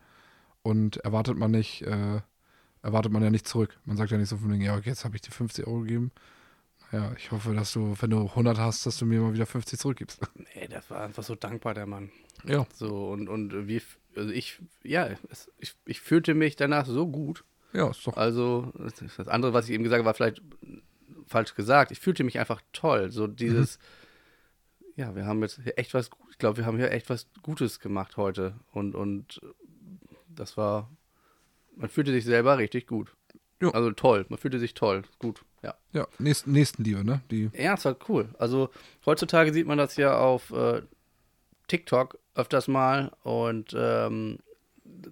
[0.62, 2.20] Und erwartet man nicht, äh,
[2.82, 3.78] erwartet man ja nicht zurück.
[3.84, 5.80] Man sagt ja nicht so von wegen, ja, okay, jetzt habe ich dir 50 Euro
[5.80, 6.10] gegeben.
[6.92, 9.78] Ja, ich hoffe, dass du, wenn du 100 hast, dass du mir mal wieder 50
[9.78, 10.20] zurückgibst.
[10.54, 12.10] Nee, das war einfach so dankbar, der Mann.
[12.44, 12.66] Ja.
[12.74, 13.82] So, und, und wie,
[14.16, 17.44] also ich, ja, es, ich, ich fühlte mich danach so gut.
[17.72, 18.16] Ja, ist doch.
[18.16, 18.72] Also,
[19.16, 20.42] das andere, was ich eben gesagt habe, war vielleicht
[21.26, 21.90] falsch gesagt.
[21.90, 23.10] Ich fühlte mich einfach toll.
[23.10, 23.78] So dieses,
[24.94, 27.80] ja, wir haben jetzt hier echt was, ich glaube, wir haben hier echt was Gutes
[27.80, 28.54] gemacht heute.
[28.72, 29.40] Und, und
[30.28, 30.90] das war,
[31.76, 33.14] man fühlte sich selber richtig gut.
[33.60, 33.70] Jo.
[33.70, 35.74] Also toll, man fühlte sich toll, gut, ja.
[35.92, 37.22] Ja, Nächsten, Nächstenliebe, ne?
[37.30, 38.28] Die, Ja, es war cool.
[38.38, 38.68] Also
[39.06, 40.82] heutzutage sieht man das ja auf äh,
[41.68, 44.38] TikTok öfters mal und ähm,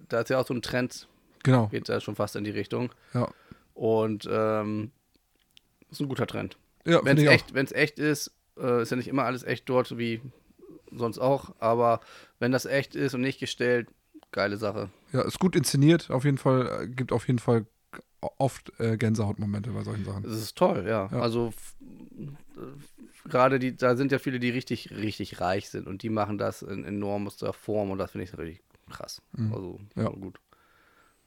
[0.09, 1.07] da ist ja auch so ein Trend,
[1.43, 1.67] genau.
[1.67, 2.91] geht ja schon fast in die Richtung.
[3.13, 3.29] Ja.
[3.73, 4.91] Und ähm,
[5.91, 6.57] ist ein guter Trend.
[6.85, 9.97] Ja, Wenn es echt, wenn's echt ist, äh, ist ja nicht immer alles echt dort
[9.97, 10.21] wie
[10.91, 11.99] sonst auch, aber
[12.39, 13.87] wenn das echt ist und nicht gestellt,
[14.31, 14.89] geile Sache.
[15.11, 16.83] Ja, ist gut inszeniert, auf jeden Fall.
[16.83, 17.65] äh, Gibt auf jeden Fall
[18.37, 20.23] oft äh, Gänsehautmomente bei solchen Sachen.
[20.23, 21.09] Das ist toll, ja.
[21.11, 21.19] Ja.
[21.19, 21.53] Also
[22.19, 26.37] äh, gerade die, da sind ja viele, die richtig, richtig reich sind und die machen
[26.37, 29.21] das in enormster Form und das finde ich richtig krass.
[29.33, 29.53] Mhm.
[29.53, 30.09] Also Ja.
[30.09, 30.39] gut.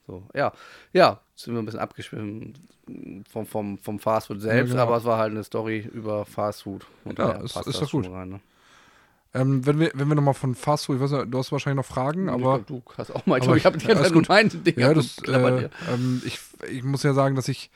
[0.07, 0.53] So, ja,
[0.95, 2.55] ja, jetzt sind wir ein bisschen abgeschwimmen
[3.29, 4.85] vom, vom, vom Fastfood selbst, genau.
[4.85, 6.87] aber es war halt eine Story über Fastfood.
[7.05, 8.07] Und Ja, ist- passt ist das doch gut.
[8.07, 8.41] schon Rein, ne?
[9.35, 11.77] Ähm, wenn wir, wenn wir nochmal von Fast Food, ich weiß nicht, du hast wahrscheinlich
[11.77, 14.09] noch Fragen, Ich aber du hast auch mal, ich, ich habe ich- die ganze alles
[14.09, 14.29] Zeit gut.
[14.29, 16.39] meine Dinge ja, das, äh, ähm, ich,
[16.71, 17.71] ich muss ja sagen, dass ich,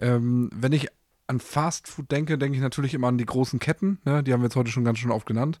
[0.00, 0.88] ähm, wenn ich
[1.26, 4.22] an Fast Food denke, denke ich natürlich immer an die großen Ketten, ne?
[4.22, 5.60] die haben wir jetzt heute schon ganz schön oft genannt.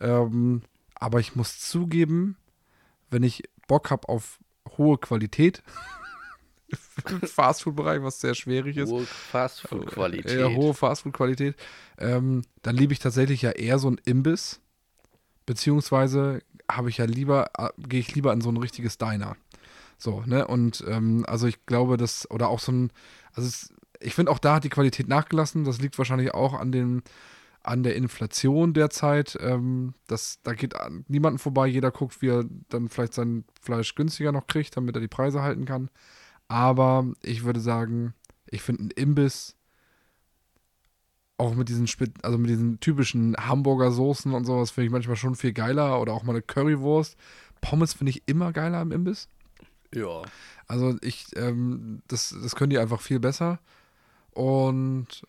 [0.00, 0.62] Ähm,
[0.94, 2.36] aber ich muss zugeben,
[3.10, 4.38] wenn ich Bock habe auf
[4.78, 5.62] hohe Qualität,
[7.26, 10.40] Fastfood-Bereich, was sehr schwierig ist, Hohe Fastfood-Qualität.
[10.40, 11.54] Ja, hohe Fastfood-Qualität.
[11.98, 14.60] Ähm, dann liebe ich tatsächlich ja eher so ein Imbiss.
[15.46, 19.36] Beziehungsweise habe ich ja lieber, äh, gehe ich lieber in so ein richtiges Diner.
[19.98, 20.46] So, ne?
[20.46, 22.92] Und ähm, also ich glaube, dass, oder auch so ein,
[23.34, 25.64] also es, ich finde auch da hat die Qualität nachgelassen.
[25.64, 27.02] Das liegt wahrscheinlich auch an den,
[27.62, 29.38] an der Inflation derzeit.
[29.40, 31.66] Ähm, das, da geht an niemanden vorbei.
[31.66, 35.42] Jeder guckt, wie er dann vielleicht sein Fleisch günstiger noch kriegt, damit er die Preise
[35.42, 35.88] halten kann.
[36.48, 38.14] Aber ich würde sagen,
[38.46, 39.56] ich finde ein Imbiss
[41.38, 45.16] auch mit diesen Spit also mit diesen typischen Hamburger Soßen und sowas finde ich manchmal
[45.16, 47.16] schon viel geiler oder auch mal eine Currywurst.
[47.60, 49.28] Pommes finde ich immer geiler im Imbiss.
[49.94, 50.22] Ja.
[50.66, 53.60] Also ich, ähm, das, das können die einfach viel besser.
[54.32, 55.26] Und,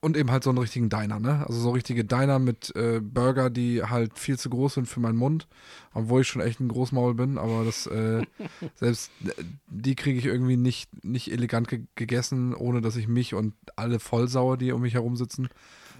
[0.00, 1.44] und eben halt so einen richtigen Diner, ne?
[1.46, 5.16] Also so richtige Diner mit äh, Burger, die halt viel zu groß sind für meinen
[5.16, 5.48] Mund.
[5.92, 8.22] Obwohl ich schon echt ein Großmaul bin, aber das, äh,
[8.76, 9.32] selbst äh,
[9.66, 13.98] die kriege ich irgendwie nicht, nicht elegant ge gegessen, ohne dass ich mich und alle
[13.98, 15.48] Vollsauer, die um mich herum sitzen.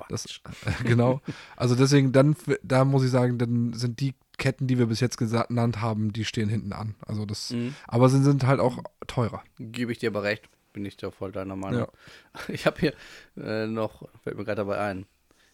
[0.09, 1.21] Das, äh, genau.
[1.57, 5.17] Also deswegen, dann, da muss ich sagen, dann sind die Ketten, die wir bis jetzt
[5.19, 6.95] genannt haben, die stehen hinten an.
[7.05, 7.75] Also das, Mhm.
[7.89, 8.79] aber sie sind halt auch
[9.09, 9.43] teurer.
[9.59, 10.49] Gebe ich dir aber recht.
[10.73, 11.81] Bin ich da voll deiner Meinung.
[11.81, 12.41] Ja.
[12.49, 12.95] Ich habe hier
[13.37, 15.07] äh, noch, fällt mir gerade dabei ein.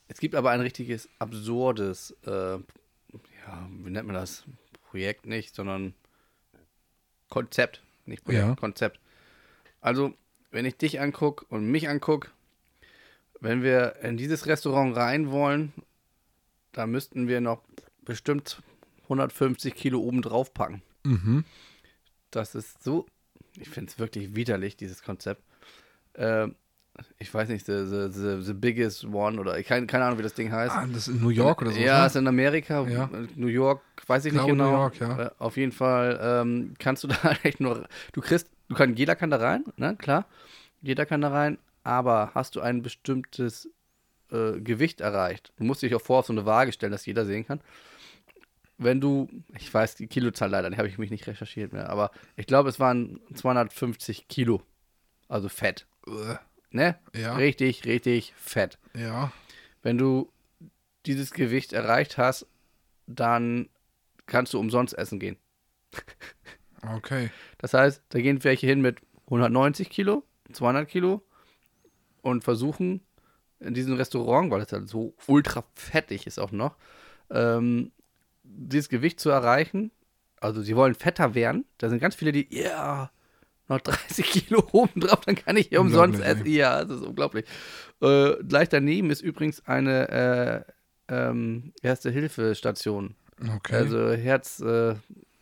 [0.09, 4.45] Es gibt aber ein richtiges absurdes, äh, ja, wie nennt man das?
[4.91, 5.95] Projekt nicht, sondern
[7.31, 7.83] Konzept.
[8.07, 8.55] Nicht Projekt, Ja.
[8.57, 9.01] Konzept.
[9.81, 10.15] Also,
[10.51, 12.31] wenn ich dich angucke und mich angucke,
[13.41, 15.73] wenn wir in dieses Restaurant rein wollen,
[16.73, 17.63] da müssten wir noch
[18.05, 18.63] bestimmt
[19.05, 20.83] 150 Kilo oben drauf packen.
[21.03, 21.45] Mhm.
[22.31, 23.07] Das ist so,
[23.59, 25.43] ich finde es wirklich widerlich, dieses Konzept.
[26.17, 26.55] Ähm,
[27.19, 30.23] ich weiß nicht, the, the, the, the biggest one oder ich keine, keine Ahnung, wie
[30.23, 30.75] das Ding heißt.
[30.77, 31.81] Ah, das ist in New York oder so.
[31.81, 32.07] Ja, ne?
[32.07, 33.11] ist in Amerika, Ja.
[33.35, 34.71] New York, weiß ich nicht glaube, genau.
[34.71, 35.23] New York, ja.
[35.27, 39.17] Äh, Auf jeden Fall ähm, kannst du da echt nur, du kriegst, du kann, jeder
[39.17, 40.27] kann da rein, ne, klar,
[40.83, 43.69] jeder kann da rein, aber hast du ein bestimmtes
[44.31, 47.27] äh, Gewicht erreicht, du musst dich auch vor auf so eine Waage stellen, dass jeder
[47.27, 47.61] sehen kann.
[48.79, 52.11] Wenn du, ich weiß die Kilozahl leider, die habe ich mich nicht recherchiert mehr, aber
[52.37, 54.63] ich glaube, es waren 250 Kilo,
[55.29, 55.87] also Fett,
[56.71, 56.99] ne?
[57.15, 57.37] Ja.
[57.37, 59.33] Richtig, richtig fett Ja.
[59.83, 60.31] wenn du
[61.07, 62.47] dieses Gewicht erreicht hast,
[63.07, 63.69] dann
[64.27, 65.37] kannst du umsonst essen gehen.
[66.97, 67.31] Okay.
[67.57, 70.23] Das heißt, da gehen welche hin mit 190 Kilo,
[70.53, 71.23] 200 Kilo
[72.21, 73.01] und versuchen
[73.59, 76.77] in diesem Restaurant, weil es halt so ultra fettig ist auch noch,
[77.31, 77.91] ähm,
[78.45, 79.91] dieses Gewicht zu erreichen.
[80.41, 81.65] Also sie wollen fetter werden.
[81.79, 83.11] Da sind ganz viele, die, ja, yeah,
[83.69, 86.47] noch 30 Kilo oben drauf, dann kann ich hier umsonst essen.
[86.47, 87.47] Ja, das ist unglaublich.
[88.01, 90.67] Äh, gleich daneben ist übrigens eine
[91.09, 93.15] äh, ähm, Erste-Hilfe-Station.
[93.57, 93.75] Okay.
[93.75, 94.95] Also Herz, äh,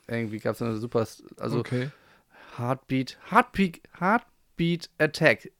[0.07, 1.07] irgendwie gab es eine super,
[1.39, 1.91] also okay.
[2.57, 5.51] Heartbeat, Heartbeat, Heartbeat Attack.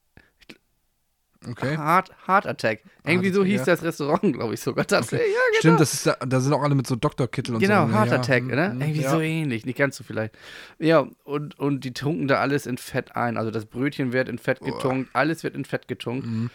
[1.49, 1.77] Okay.
[1.77, 2.83] Heart, Heart Attack.
[3.05, 3.67] Irgendwie Heart so hieß ja.
[3.67, 4.85] das Restaurant, glaube ich sogar.
[4.85, 5.17] Das, okay.
[5.17, 5.59] ja, genau.
[5.59, 7.87] Stimmt, das ist da, da sind auch alle mit so Doktorkittel und genau, so.
[7.87, 8.17] Genau, Heart ja.
[8.17, 8.73] Attack, ne?
[8.75, 8.81] Mhm.
[8.81, 10.35] Irgendwie so ähnlich, nicht ganz so vielleicht.
[10.79, 13.37] Ja, und, und die tunken da alles in Fett ein.
[13.37, 15.19] Also das Brötchen wird in Fett getunkt, oh.
[15.19, 16.27] alles wird in Fett getunkt.
[16.27, 16.51] Mhm.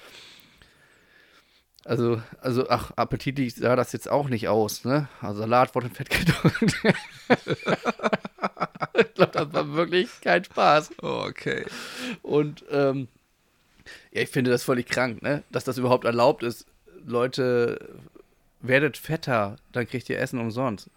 [1.88, 5.08] Also, also, ach, appetitlich sah das jetzt auch nicht aus, ne?
[5.22, 6.76] Also Salat wurde in Fett getunkt.
[8.94, 10.92] ich glaube, das war wirklich kein Spaß.
[11.02, 11.66] Oh, okay.
[12.24, 13.08] Und ähm,
[14.18, 15.44] ja, ich finde das völlig krank, ne?
[15.52, 16.66] Dass das überhaupt erlaubt ist.
[17.06, 18.00] Leute,
[18.62, 20.90] werdet fetter, dann kriegt ihr Essen umsonst.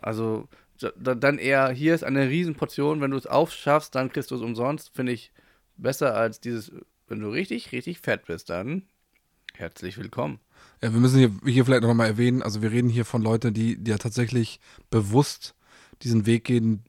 [0.00, 0.48] Also
[0.96, 4.90] dann eher, hier ist eine Riesenportion, wenn du es aufschaffst, dann kriegst du es umsonst.
[4.94, 5.30] Finde ich
[5.76, 6.72] besser als dieses,
[7.06, 8.82] wenn du richtig, richtig fett bist, dann
[9.54, 10.40] herzlich willkommen.
[10.82, 13.54] Ja, wir müssen hier, hier vielleicht noch mal erwähnen, also wir reden hier von Leuten,
[13.54, 14.58] die, die ja tatsächlich
[14.90, 15.54] bewusst
[16.02, 16.82] diesen Weg gehen,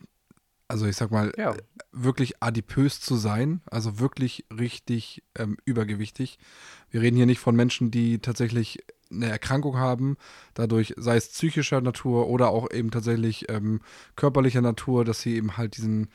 [0.68, 1.56] also ich sag mal, ja.
[1.92, 6.40] wirklich adipös zu sein, also wirklich richtig ähm, übergewichtig.
[6.90, 10.18] Wir reden hier nicht von Menschen, die tatsächlich eine Erkrankung haben,
[10.56, 13.82] dadurch sei es psychischer Natur oder auch eben tatsächlich ähm,
[14.16, 16.10] körperlicher Natur, dass sie eben halt diesen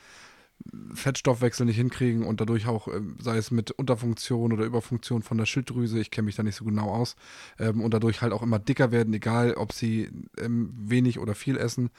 [0.93, 5.45] Fettstoffwechsel nicht hinkriegen und dadurch auch, ähm, sei es mit Unterfunktion oder Überfunktion von der
[5.45, 7.15] Schilddrüse, ich kenne mich da nicht so genau aus,
[7.59, 11.57] ähm, und dadurch halt auch immer dicker werden, egal ob sie ähm, wenig oder viel
[11.57, 11.89] essen.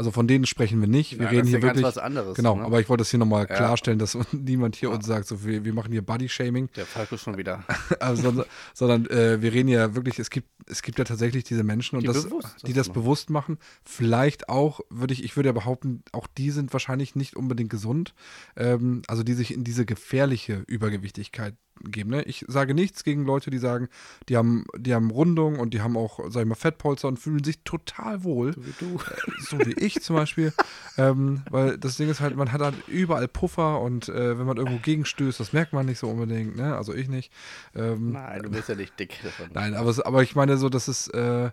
[0.00, 1.18] Also von denen sprechen wir nicht.
[1.18, 1.84] Wir ja, reden hier wirklich.
[1.84, 2.34] was anderes.
[2.34, 2.64] Genau, ne?
[2.64, 3.54] aber ich wollte das hier nochmal Ja.
[3.54, 6.70] klarstellen, dass niemand hier uns sagt, so, wir, wir machen hier Body-Shaming.
[6.74, 7.64] Der Falco schon wieder.
[8.00, 11.64] Also, sondern sondern äh, wir reden ja wirklich, es gibt, es gibt ja tatsächlich diese
[11.64, 12.94] Menschen und Die das, bewusst das die das machen.
[12.94, 13.58] bewusst machen.
[13.84, 18.14] Vielleicht auch, würde ich, ich würde ja behaupten, auch die sind wahrscheinlich nicht unbedingt gesund.
[18.56, 22.10] Ähm, also die sich in diese gefährliche Übergewichtigkeit geben.
[22.10, 22.22] Ne?
[22.24, 23.88] Ich sage nichts gegen Leute, die sagen,
[24.28, 27.42] die haben, die haben Rundung und die haben auch, sag ich mal, Fettpolster und fühlen
[27.44, 28.54] sich total wohl.
[28.54, 28.98] So wie du.
[29.40, 30.52] So wie ich zum Beispiel.
[30.98, 34.56] ähm, weil das Ding ist halt, man hat halt überall Puffer und äh, wenn man
[34.56, 36.76] irgendwo gegenstößt, das merkt man nicht so unbedingt, ne?
[36.76, 37.32] Also ich nicht.
[37.74, 39.18] Ähm, Nein, du bist ja nicht dick.
[39.22, 39.50] Davon.
[39.52, 41.50] Nein, aber, aber ich meine so, das ist, äh,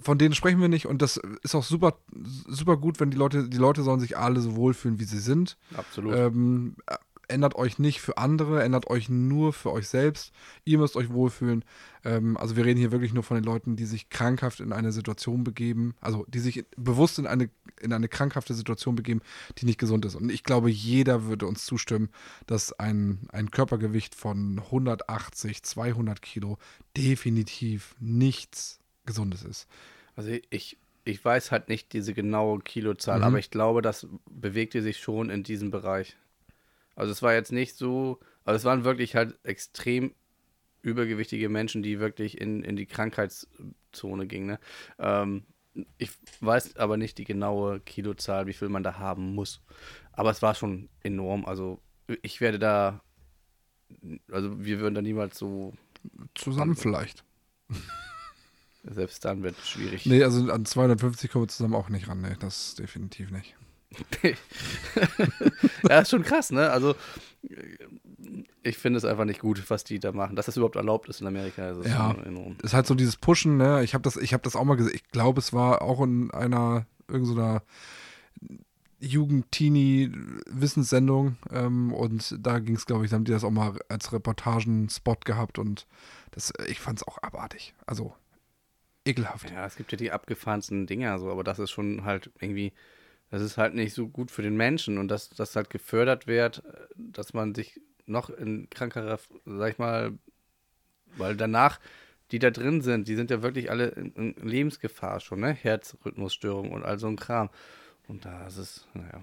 [0.00, 1.98] von denen sprechen wir nicht und das ist auch super,
[2.48, 5.56] super gut, wenn die Leute, die Leute sollen sich alle so wohlfühlen, wie sie sind.
[5.76, 6.14] Absolut.
[6.16, 6.96] Ähm, äh,
[7.32, 10.32] ändert euch nicht für andere, ändert euch nur für euch selbst.
[10.64, 11.64] Ihr müsst euch wohlfühlen.
[12.04, 14.92] Ähm, also wir reden hier wirklich nur von den Leuten, die sich krankhaft in eine
[14.92, 19.20] Situation begeben, also die sich bewusst in eine, in eine krankhafte Situation begeben,
[19.58, 20.14] die nicht gesund ist.
[20.14, 22.10] Und ich glaube, jeder würde uns zustimmen,
[22.46, 26.58] dass ein, ein Körpergewicht von 180, 200 Kilo
[26.96, 29.66] definitiv nichts Gesundes ist.
[30.14, 33.24] Also ich, ich weiß halt nicht diese genaue Kilozahl, Mhm.
[33.24, 36.16] aber ich glaube, das bewegte sich schon in diesem Bereich.
[36.94, 40.14] Also es war jetzt nicht so, also es waren wirklich halt extrem
[40.82, 44.46] übergewichtige Menschen, die wirklich in, in die Krankheitszone gingen.
[44.46, 44.60] Ne?
[44.98, 45.44] Ähm,
[45.96, 49.62] ich weiß aber nicht die genaue Kilozahl, wie viel man da haben muss.
[50.12, 51.46] Aber es war schon enorm.
[51.46, 51.80] Also
[52.20, 53.00] ich werde da,
[54.30, 55.72] also wir würden da niemals so,
[56.34, 57.24] Zusammen vielleicht.
[58.84, 60.06] selbst dann wird es schwierig.
[60.06, 62.20] Nee, also an 250 kommen wir zusammen auch nicht ran.
[62.20, 63.56] Nee, das definitiv nicht.
[65.88, 66.70] ja, ist schon krass, ne?
[66.70, 66.94] Also,
[68.62, 70.36] ich finde es einfach nicht gut, was die da machen.
[70.36, 72.14] Dass das überhaupt erlaubt ist in Amerika, ist Ja.
[72.24, 72.56] enorm.
[72.62, 73.82] ist halt so dieses Pushen, ne?
[73.82, 74.94] Ich habe das, ich habe das auch mal gesehen.
[74.94, 77.62] Ich glaube, es war auch in einer irgendeiner
[79.00, 84.12] Jugend-Teenie-Wissenssendung ähm, und da ging es, glaube ich, da haben die das auch mal als
[84.12, 85.86] Reportagen-Spot gehabt und
[86.30, 87.74] das, ich fand es auch abartig.
[87.86, 88.14] Also
[89.04, 89.50] ekelhaft.
[89.50, 92.72] Ja, es gibt ja die abgefahrensten Dinger, so, aber das ist schon halt irgendwie,
[93.32, 96.62] das ist halt nicht so gut für den Menschen und dass das halt gefördert wird,
[96.94, 100.12] dass man sich noch in krankerer, sag ich mal,
[101.16, 101.80] weil danach,
[102.30, 105.52] die da drin sind, die sind ja wirklich alle in, in Lebensgefahr schon, ne?
[105.52, 107.48] Herzrhythmusstörung und all so ein Kram.
[108.06, 109.22] Und da ist es, naja.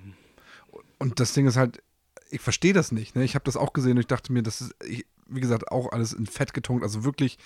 [0.98, 1.84] Und das Ding ist halt,
[2.32, 3.16] ich verstehe das nicht.
[3.16, 3.24] Ne?
[3.24, 5.92] Ich habe das auch gesehen und ich dachte mir, das ist, ich, wie gesagt, auch
[5.92, 6.82] alles in Fett getunkt.
[6.82, 7.38] Also wirklich,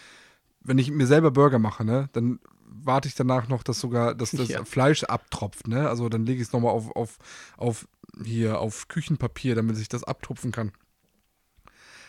[0.62, 2.40] wenn ich mir selber Burger mache, ne, dann
[2.86, 4.66] warte ich danach noch, dass sogar, dass das Ja.
[4.66, 5.68] Fleisch abtropft.
[5.68, 5.88] Ne?
[5.88, 7.18] Also dann lege ich es nochmal auf, auf,
[7.58, 7.88] auf
[8.24, 10.72] hier auf Küchenpapier, damit ich das abtupfen kann.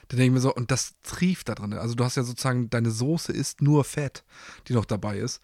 [0.08, 1.72] Dann denke ich mir so, und das trieft da drin.
[1.72, 4.24] Also du hast ja sozusagen, deine Soße ist nur Fett,
[4.68, 5.40] die noch dabei ist.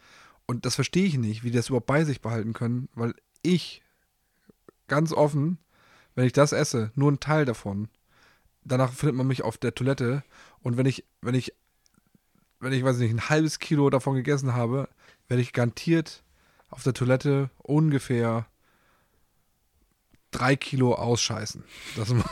[0.47, 3.83] Und das verstehe ich nicht, wie die das überhaupt bei sich behalten können, weil ich,
[4.89, 5.59] ganz offen,
[6.15, 7.89] wenn ich das esse, nur ein Teil davon,
[8.65, 10.25] danach findet man mich auf der Toilette
[10.63, 11.55] und wenn ich, wenn ich,
[12.59, 14.89] wenn ich, weiß nicht, ein halbes Kilo davon gegessen habe,
[15.31, 16.23] werde ich garantiert
[16.69, 18.47] auf der Toilette ungefähr
[20.33, 21.65] drei Kilo ausscheißen.
[21.97, 22.13] Das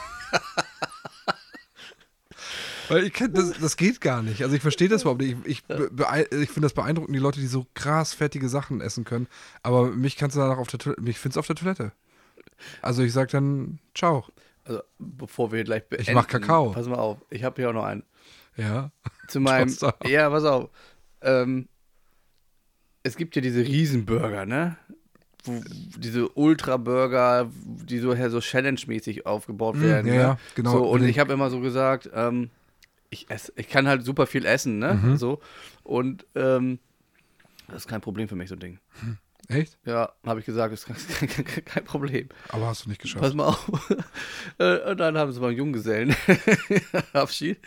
[2.89, 4.43] Weil ich kenn, das, das geht gar nicht.
[4.43, 5.37] Also ich verstehe das überhaupt nicht.
[5.45, 5.79] Ich, ich,
[6.31, 9.29] ich finde das beeindruckend, die Leute, die so krass fettige Sachen essen können.
[9.63, 11.93] Aber mich kannst du danach auf der Toilette, mich findest du auf der Toilette.
[12.81, 14.25] Also ich sag dann, ciao.
[14.65, 16.09] Also bevor wir gleich beenden.
[16.09, 16.73] Ich mach Kakao.
[16.73, 18.05] Pass mal auf, ich habe hier auch noch einen.
[18.57, 18.91] Ja.
[19.29, 19.73] Zu meinem.
[20.07, 20.71] ja, pass auf.
[21.21, 21.69] Ähm,
[23.09, 24.77] es gibt ja diese Riesenburger, ne?
[25.47, 30.07] Diese Ultra-Burger, die so, so Challenge-mäßig aufgebaut hm, werden.
[30.07, 30.21] Ja, ne?
[30.21, 30.73] ja, genau.
[30.73, 32.51] So, und ich habe immer so gesagt, ähm,
[33.11, 34.95] ich esse, ich kann halt super viel essen, ne?
[34.95, 35.17] Mhm.
[35.17, 35.41] So.
[35.85, 36.79] Und ähm,
[37.69, 38.79] das ist kein Problem für mich, so ein Ding.
[39.01, 39.19] Hm.
[39.49, 39.79] Echt?
[39.87, 40.87] Ja, habe ich gesagt, ist
[41.65, 42.29] kein, Problem.
[42.51, 43.23] Aber hast du nicht geschafft.
[43.23, 43.71] Pass mal auf.
[44.59, 46.17] Äh, und dann haben sie mal einen Junggesellen
[47.13, 47.59] Abschied.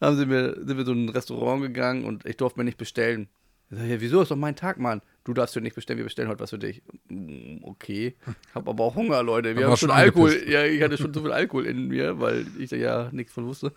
[0.00, 2.78] Haben sie mir, sind wir so in ein Restaurant gegangen und ich durfte mir nicht
[2.78, 3.28] bestellen.
[3.70, 5.02] Ich sag, ja, wieso ist doch mein Tag, Mann?
[5.24, 6.82] Du darfst dir nicht bestellen, wir bestellen heute was für dich.
[7.08, 8.16] Mm, okay.
[8.54, 9.54] Hab aber auch Hunger, Leute.
[9.56, 10.48] Wir haben schon Alkohol.
[10.48, 13.46] Ja, ich hatte schon zu viel Alkohol in mir, weil ich da ja nichts von
[13.46, 13.72] wusste.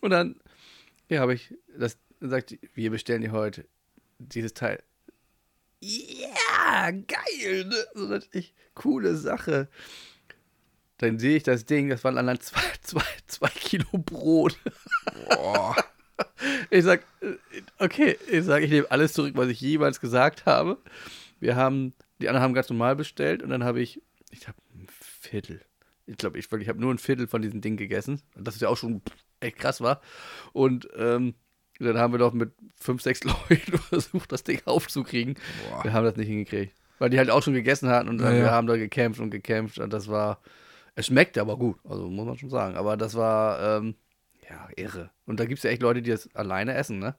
[0.00, 0.36] Und dann,
[1.10, 3.66] ja, habe ich das gesagt, wir bestellen dir heute
[4.18, 4.82] dieses Teil.
[5.80, 7.76] Ja, yeah, geil, ne?
[7.94, 9.68] So natürlich coole Sache.
[10.98, 14.58] Dann sehe ich das Ding, das waren dann zwei, zwei, zwei Kilo Brot.
[15.28, 15.76] Boah.
[16.70, 20.78] Ich sag, äh, okay, ich sag, ich nehme alles zurück, was ich jemals gesagt habe.
[21.40, 24.86] Wir haben, die anderen haben ganz normal bestellt und dann habe ich, ich habe ein
[24.90, 25.62] Viertel.
[26.06, 28.22] Ich glaube, ich, ich habe nur ein Viertel von diesem Ding gegessen.
[28.34, 29.02] Das ist ja auch schon
[29.40, 30.00] echt krass war.
[30.52, 31.34] Und ähm,
[31.78, 35.34] dann haben wir doch mit fünf, sechs Leuten versucht, das Ding aufzukriegen.
[35.70, 35.84] Boah.
[35.84, 36.74] Wir haben das nicht hingekriegt.
[36.98, 39.78] Weil die halt auch schon gegessen hatten und ja, wir haben da gekämpft und gekämpft
[39.78, 40.40] und das war.
[40.96, 42.76] Es schmeckte aber gut, also muss man schon sagen.
[42.76, 43.94] Aber das war, ähm,
[44.48, 45.10] ja, irre.
[45.26, 47.14] Und da gibt es ja echt Leute, die das alleine essen, ne?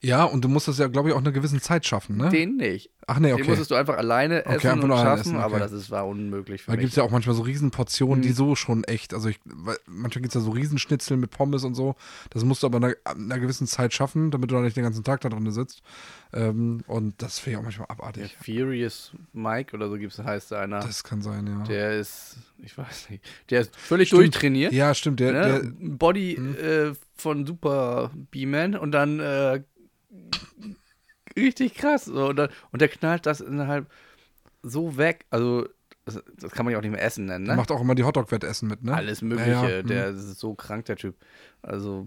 [0.00, 2.28] Ja, und du musst das ja, glaube ich, auch eine gewisse Zeit schaffen, ne?
[2.28, 2.90] Den nicht.
[3.06, 3.42] Ach nee, okay.
[3.42, 5.44] Den musstest du einfach alleine essen okay, und schaffen, essen, okay.
[5.44, 6.78] aber das ist, war unmöglich für da mich.
[6.78, 8.22] Da gibt es ja auch manchmal so Riesenportionen, mhm.
[8.22, 9.40] die so schon echt, also ich,
[9.86, 11.96] manchmal gibt es ja so Riesenschnitzel mit Pommes und so.
[12.30, 15.02] Das musst du aber in einer, gewissen Zeit schaffen, damit du da nicht den ganzen
[15.02, 15.82] Tag da drin sitzt.
[16.32, 18.36] Ähm, und das finde ich auch manchmal abartig.
[18.46, 20.80] Der Furious Mike oder so gibt's, heißt einer.
[20.80, 21.64] Das kann sein, ja.
[21.64, 24.22] Der ist, ich weiß nicht, der ist völlig stimmt.
[24.22, 24.72] durchtrainiert.
[24.72, 25.20] Ja, stimmt.
[25.20, 25.40] Der, ne?
[25.40, 26.56] der Body hm.
[26.56, 29.62] äh, von Super B-Man und dann äh,
[31.36, 32.04] richtig krass.
[32.06, 33.86] So, und, dann, und der knallt das innerhalb
[34.62, 35.26] so weg.
[35.30, 35.68] Also,
[36.04, 37.48] das, das, kann man ja auch nicht mehr essen nennen, ne?
[37.50, 38.94] Der macht auch immer die Hotdog-Wettessen mit, ne?
[38.94, 39.50] Alles Mögliche.
[39.50, 39.82] Ja, ja.
[39.82, 40.16] Der hm.
[40.16, 41.14] ist so krank, der Typ.
[41.62, 42.06] Also,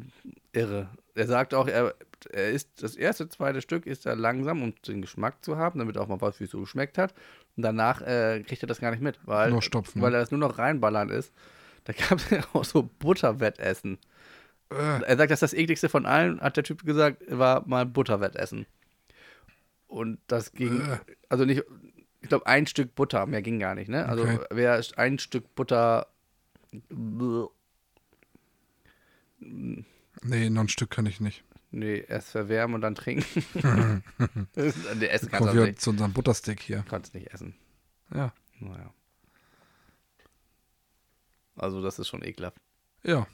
[0.52, 0.90] irre.
[1.14, 1.96] Er sagt auch, er,
[2.32, 5.96] er isst das erste, zweite Stück ist er langsam, um den Geschmack zu haben, damit
[5.96, 7.14] er auch mal weiß, wie es so geschmeckt hat.
[7.56, 10.32] Und danach äh, kriegt er das gar nicht mit, weil, nur stopfen, weil er das
[10.32, 11.32] nur noch reinballern ist.
[11.86, 13.98] Da gab es ja auch so Butterwettessen.
[14.72, 15.04] Äh.
[15.04, 18.66] Er sagt, dass das ekligste von allen, hat der Typ gesagt, war mal Butterwettessen.
[19.96, 20.98] Und das ging, äh.
[21.30, 21.64] also nicht,
[22.20, 24.06] ich glaube, ein Stück Butter, mehr ging gar nicht, ne?
[24.06, 24.40] Also, okay.
[24.50, 26.08] wer ein Stück Butter.
[29.40, 31.46] Nee, noch ein Stück kann ich nicht.
[31.72, 33.24] Nee, erst verwärmen und dann trinken.
[34.56, 35.80] nee, essen kannst du nicht.
[35.80, 36.84] zu unserem Butterstick hier.
[36.90, 37.56] Kannst nicht essen.
[38.14, 38.34] Ja.
[38.60, 38.94] Naja.
[41.56, 42.58] Also, das ist schon ekelhaft.
[43.04, 43.28] Ja.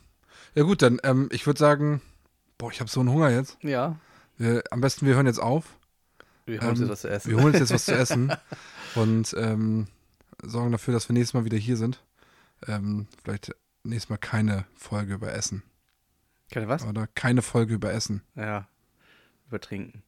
[0.53, 2.03] Ja, gut, dann, ähm, ich würde sagen,
[2.59, 3.57] boah, ich habe so einen Hunger jetzt.
[3.63, 3.99] Ja.
[4.37, 5.80] Wir, am besten, wir hören jetzt auf.
[6.45, 7.29] Wir holen uns ähm, jetzt was zu essen.
[7.29, 8.33] Wir holen uns jetzt was zu essen
[8.95, 9.87] und ähm,
[10.43, 12.03] sorgen dafür, dass wir nächstes Mal wieder hier sind.
[12.67, 15.63] Ähm, vielleicht nächstes Mal keine Folge über Essen.
[16.51, 16.85] Keine was?
[16.85, 18.21] Oder keine Folge über Essen.
[18.35, 18.67] Ja.
[19.47, 20.03] Über Trinken.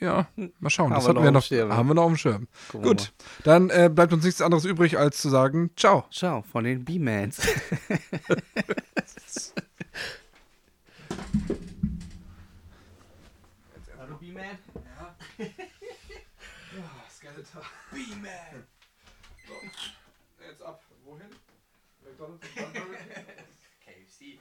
[0.00, 0.28] Ja,
[0.58, 0.90] mal schauen.
[0.90, 2.48] das hatten wir noch, Schirm, haben wir noch auf dem Schirm.
[2.70, 3.12] Gucken Gut,
[3.44, 6.04] dann äh, bleibt uns nichts anderes übrig, als zu sagen, ciao.
[6.10, 7.40] Ciao von den B-Mans.
[13.98, 14.44] Hallo B-Man.
[14.98, 15.14] Ja.
[15.38, 15.46] oh,
[17.26, 17.66] Skeletor.
[17.90, 18.66] B-Man.
[19.46, 19.54] So,
[20.46, 20.80] jetzt ab.
[21.04, 21.26] Wohin?
[22.04, 22.46] McDonald's?
[23.84, 24.38] KFC.